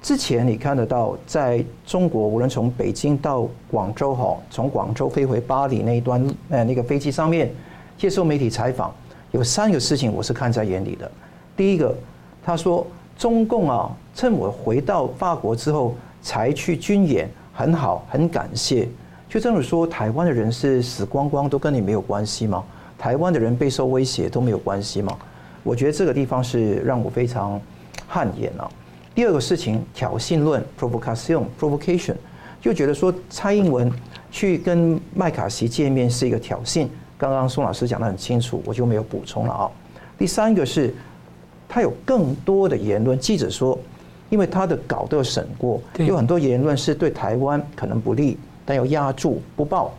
[0.00, 7.52] 之前你看得到，在中国无论从北京到广州哈，从广州飞回巴黎那一端呃那个飞机上面
[7.98, 8.94] 接受媒体采访，
[9.32, 11.10] 有三个事情我是看在眼里的。
[11.56, 11.92] 第一个，
[12.44, 12.86] 他说。
[13.18, 18.86] 中共啊，趁我回到法国之后才去军演，很好，很感谢。
[19.28, 22.62] 就这么说，台湾的人是死光光都跟你没有关系吗？
[22.98, 25.16] 台湾的人备受威胁都没有关系吗？
[25.62, 27.60] 我觉得这个地方是让我非常
[28.06, 28.68] 汗颜啊。
[29.14, 32.14] 第二个事情，挑衅论 （provocation），provocation，
[32.60, 33.90] 就觉得说蔡英文
[34.30, 36.86] 去跟麦卡锡见面是一个挑衅。
[37.16, 39.70] 刚刚宋老师讲得很清楚，我就没有补充了啊。
[40.18, 40.94] 第三个是。
[41.68, 43.78] 他有更多的言论，记者说，
[44.30, 49.92] 因为他的稿都有审过，有很多言论是对台湾可能不利，但要压住不报。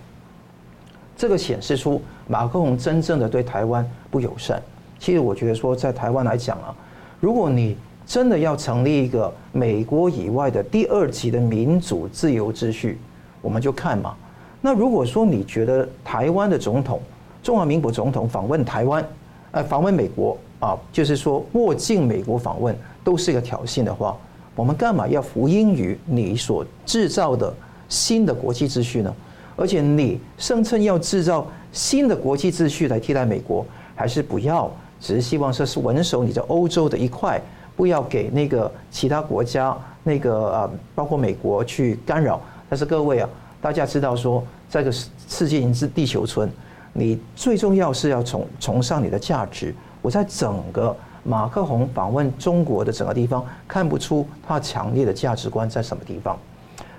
[1.15, 4.61] 这个显示出马克龙真正的对台湾不友善。
[4.99, 6.73] 其实我觉得说，在台湾来讲啊，
[7.19, 12.97] 如果你真的要成立一个美国以外的第二级的民主自由秩序，
[13.41, 14.15] 我们就看嘛。
[14.61, 17.01] 那如果说你觉得台湾的总统，
[17.43, 19.05] 中华民国总统访问台湾，
[19.51, 20.37] 呃，访问美国。
[20.59, 24.17] 啊，就是说，过境美国访问都是一个挑衅的话，
[24.55, 27.53] 我们干嘛要服膺于你所制造的
[27.87, 29.13] 新的国际秩序呢？
[29.55, 34.71] 而且你声称要制造新的国际秩序来替代美国，还是不要？
[34.99, 37.39] 只是希望说是稳守你在欧洲的一块，
[37.75, 42.41] 不要给那个其他国家那个啊，包括美国去干扰。
[42.67, 43.29] 但是各位啊，
[43.61, 46.49] 大家知道说，这个世界是地球村，
[46.93, 49.73] 你最重要是要崇崇尚你的价值。
[50.07, 56.39] 我在整个马克宏访问中国的整个地方看不出他强烈的价值观在什么地方。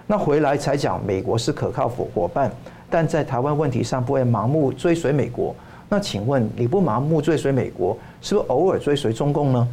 [0.06, 2.52] 那回来才讲美国是可靠伙伙伴，
[2.90, 5.56] 但在台湾问题上不会盲目追随美国。
[5.88, 9.68] 那请问你不盲目追随美国，是不是偶尔追随中共呢？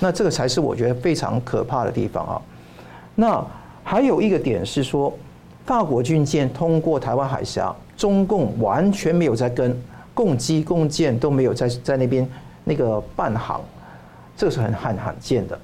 [0.00, 2.40] 那这个才是我觉得非常可怕的地方啊。
[3.14, 3.46] 那
[3.84, 5.12] 还有一个点是说，
[5.66, 9.78] 法国军舰通过台湾海峡，中共完全没有在跟，
[10.14, 12.26] 共机共舰都没有在在那边。
[12.68, 13.62] 那个半航，
[14.36, 15.58] 这是很罕罕见的，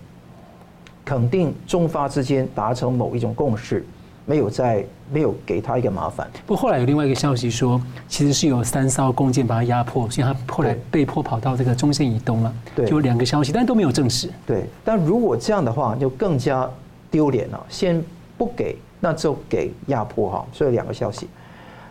[1.05, 3.85] 肯定中发之间达成某一种共识，
[4.25, 4.83] 没有在
[5.13, 6.27] 没有给他一个麻烦。
[6.47, 7.79] 不过后来有另外一个消息说，
[8.09, 12.55] 其实是有三艘共舰把他压迫，所以他后来被迫跑到这个中线以东了。
[12.75, 14.31] 对，就两个消息，但都没有证实。
[14.47, 16.67] 对，但如果这样的话，就更加
[17.11, 17.67] 丢脸了。
[17.69, 18.03] 先
[18.39, 20.47] 不给，那就给压迫哈。
[20.55, 21.29] 所以两个消息，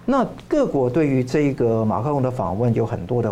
[0.06, 3.32] 那各国对于这个马克龙的访问有很多的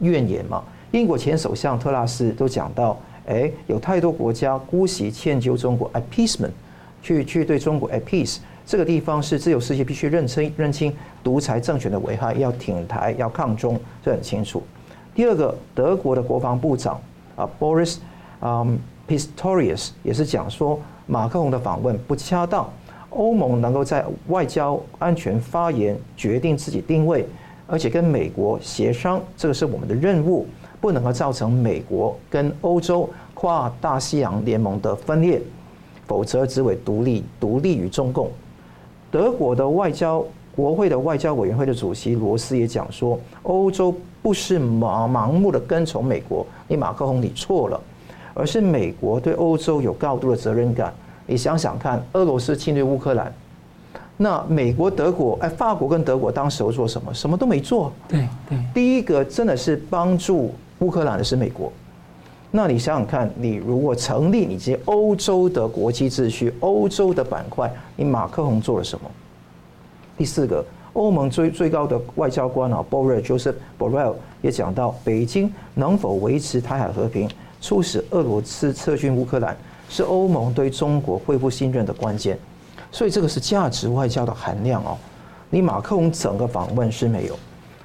[0.00, 0.60] 怨言嘛。
[0.92, 6.50] 英国前首相特拉斯都讲到，哎，有太多国家姑息迁就中国，appeasement，
[7.00, 14.60] 去去对中国 appease，这个地方是自由世界必须认清认清独裁政权的危害，要挺台，要抗中，这很清楚。
[15.14, 17.00] 第二个，德国的国防部长
[17.36, 17.98] 啊，Boris，
[18.40, 18.76] 嗯
[19.08, 22.68] ，Pistorius 也是讲说马克龙的访问不恰当，
[23.10, 27.24] 欧盟能够在外交安全发言，决定自己定位，
[27.68, 30.46] 而且跟美国协商，这个是我们的任务，
[30.80, 35.40] 不能够造成美国跟欧洲跨大西洋联盟的分裂，
[36.06, 38.30] 否则只会独立独立于中共。
[39.10, 40.24] 德国的外交
[40.54, 47.80] 国会的外交委员会的主席罗斯也讲说，欧洲不是盲盲目的跟从美国，你马克宏你错了，
[48.34, 50.92] 而是美国对欧洲有高度的责任感。
[51.26, 53.32] 你想想看，俄罗斯侵略乌克兰，
[54.16, 57.14] 那美国、德国，哎，法国跟德国当时做什么？
[57.14, 57.92] 什么都没做。
[58.08, 61.72] 对对，第一个真的是帮助乌克兰的是美国。
[62.50, 69.08] 那你想想看，你如果成立你这些欧洲的国际秩序、欧洲的板块，你马克宏做了什么？
[70.18, 70.64] 第四个，
[70.94, 79.56] 欧盟最最高的外交官啊，Borel Joseph Borel 也讲到，北京能否维持台海和平，促使俄罗斯撤军乌克兰，
[79.88, 82.36] 是欧盟对中国恢复信任的关键。
[82.90, 84.98] 所以这个是价值外交的含量哦。
[85.50, 87.38] 你马克龙整个访问是没有，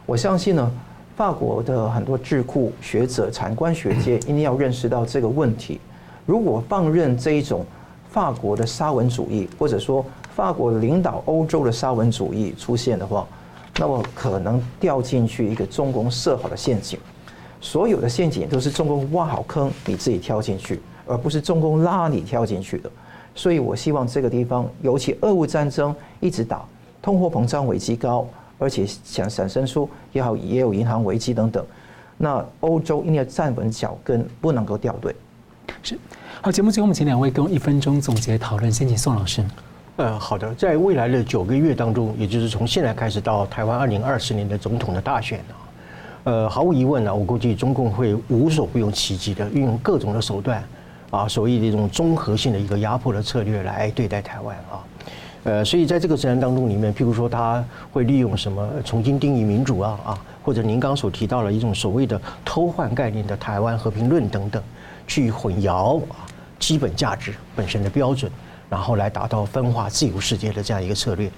[0.07, 0.71] 我相信呢。
[1.15, 5.79] 法国的很多智库学者、产官学界 一定要认识到这个问题。
[6.25, 7.65] 如果放任这一种
[8.09, 10.05] 法国的沙文主义，或者说
[10.35, 13.25] 法国领导欧洲的沙文主义出现的话，
[13.77, 16.99] 那么可能掉进去一个中共设好的陷阱。
[17.61, 22.91] 所有的陷阱都是中共挖好坑，你自己跳进去，而不是中共拉你跳进去的。
[23.33, 26.65] 所以我希望这个地方，尤其俄乌战争一直打，
[27.01, 28.27] 通货膨胀危机高。
[28.57, 31.65] 而且想产生出也好，也有银行危机等等，
[32.17, 35.15] 那欧洲应该站稳脚跟，不能够掉队。
[35.83, 35.97] 是，
[36.41, 39.43] 好，节目最后我们请两位跟我一分钟总结讨论，先请宋老师。
[39.97, 45.55] 呃，好的，在未来的九个月当中，也就是从现在开始到台湾二零二四年的总统的大选啊，
[46.25, 50.63] 呃，毫无疑问呢，我估计中共会无所不用其极的运用各种的手段
[51.11, 54.83] 啊，所谓的一种综合性的一个压迫的策略来对待台湾啊。
[55.45, 64.61] 呃，所以在这个自然当中里面，譬如说他会利用什么重新定义民主啊啊，或者您刚所提到了一种所谓的偷换概念的台湾和平论等等，
[65.05, 66.25] 去混淆啊
[66.57, 68.31] 基本价值本身的标准，
[68.71, 71.29] 然后来达到分化自由世界的这样一个策略。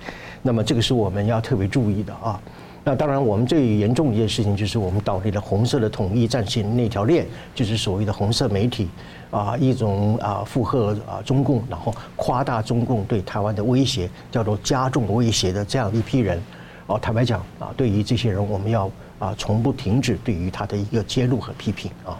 [0.41, 2.39] 那么这个是我们要特别注意的啊。
[2.85, 8.87] 那当然，我们最严重一件事情就是我们倒立了红色的统一战线那条链，就是所谓的红色媒体。
[9.29, 16.41] 啊，一种啊附和啊中共，然后夸大中共对台湾的威胁，叫做加重威胁的这样一批人，
[16.87, 22.17] 哦，坦白讲啊，对于这些人，我们要啊从不停止对于他的一个揭露和批评啊。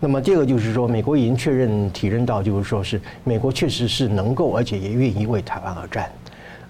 [0.00, 6.10] 那么第二个就是说，美国已经确认体认到，就是说是美国确实是能够，而且也愿意为台湾而战。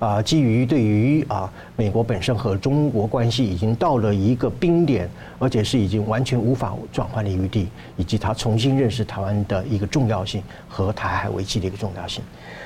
[0.02, 12.20] 啊，基于对于啊美国本身和中国关系已经到了一个冰点，而且是已经完全无法转换的余地，以及他重新认识台湾的一个重要性和台海危机的一个重要性。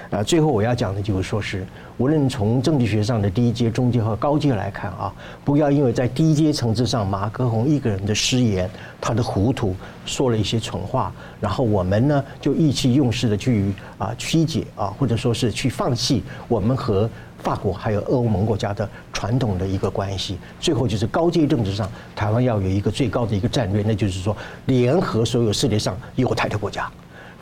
[0.09, 1.67] 啊，最后我要讲的就是说是，
[1.99, 5.13] 无论从政治学上的低阶、中阶和高阶来看啊，
[5.45, 8.71] 不要因为在低阶层次上马克宏一个人的失言，
[9.01, 9.75] 他的糊涂
[10.07, 17.11] 说了一些蠢话，然后我们呢就意气用事的去啊曲解啊，或者说是去放弃我们和
[17.47, 20.37] 法国还有欧盟国家的传统的一个关系。
[20.59, 26.91] 最后就是高阶政治上，台湾要有一个最高的一个战略，那就是说联合所有世界上友台的国家。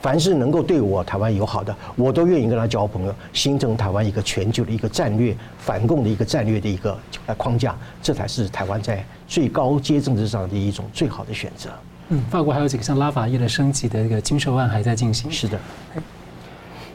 [0.02, 11.70] 凡是能够对我台湾友好的，我都愿意跟他交朋友，形成台湾一个全球的一个战略反共的一个战略的一个呃框架，这才是台湾在最高阶政治上的一种最好的选择。
[12.10, 15.30] 嗯，法国还有几个像拉法叶的升级的一个经授案还在进行。
[15.30, 15.58] 是的，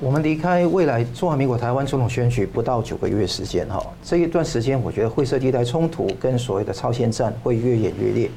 [0.02, 8.32] 我们离开未来中华民国台湾总统选举不到九个月时间哈，这一段时间我觉得灰色地带冲突跟所谓的超限战会越演越烈，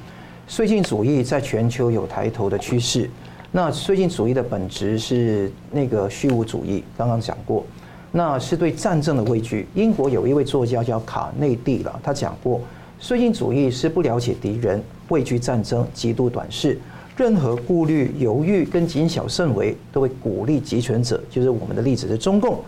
[0.49, 3.09] 绥靖主义在全球有抬头的趋势。
[3.53, 7.65] 那绥靖主义的本质是那个虚无主义，刚刚讲过，
[8.11, 9.69] 那是对战争的畏惧。
[9.75, 12.61] 英国有一位作家叫卡内蒂了，他讲过，
[13.01, 16.81] 绥靖主义是不了解敌人，畏惧战争，极度短视，
[17.17, 22.59] 任何顾虑、犹豫跟谨小慎微，都会鼓励集权者，就是我们的例子是中共。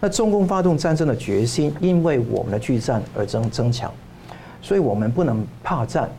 [0.00, 3.92] 那中共发动战争的决心，因为我们的拒战而增增强，
[4.60, 6.10] 所以我们不能怕战。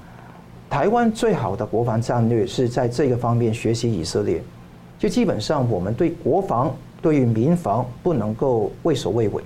[0.69, 4.41] 台湾最好的国防战略是在这个方面学习以色列，
[4.97, 9.43] 就基本上我们对国防、对于民防不能够畏首畏尾。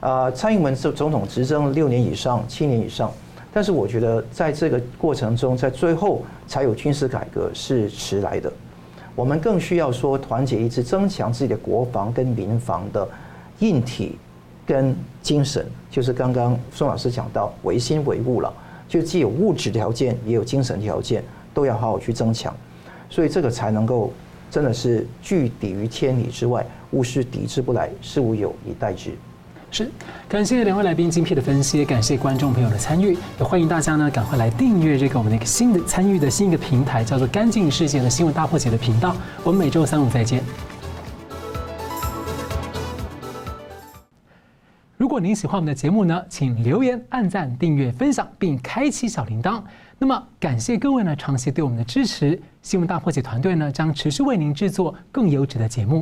[0.00, 3.10] 啊，蔡英文是总统执政六年以上、七年以上，
[3.52, 8.50] 但是我觉得在这个过程中，在最后才有军事改革是迟来的。
[9.14, 13.06] 我们更需要说团结一致，增强自己的国防跟民防的
[13.58, 14.16] 硬体
[14.64, 18.50] 跟精神，就是刚刚宋老师讲到唯心唯物了，
[18.88, 21.22] 就既有物质条件，也有精神条件，
[21.52, 22.56] 都要好好去增强，
[23.10, 24.10] 所以这个才能够
[24.50, 29.10] 真的是拒敌于千里之外，物是抵之不来，事无有以待之。
[29.74, 29.90] 是，
[30.28, 39.16] 感谢两位来宾精辟的分析，感谢观众朋友的参与，也欢迎大家呢赶快来订阅这个我们的一个新的参与的新一个平台，叫做“干净世界”的新闻大破解的频道。
[39.42, 40.44] 我们每周三五再见。
[44.98, 49.62] 如果您喜欢我们的节目呢，请留言、按赞、订阅、分享，并开启小铃铛。
[49.98, 56.00] 那么，感谢各位呢长期对我们的支持，新闻大破解团队呢将持续为您制作更优质的节目。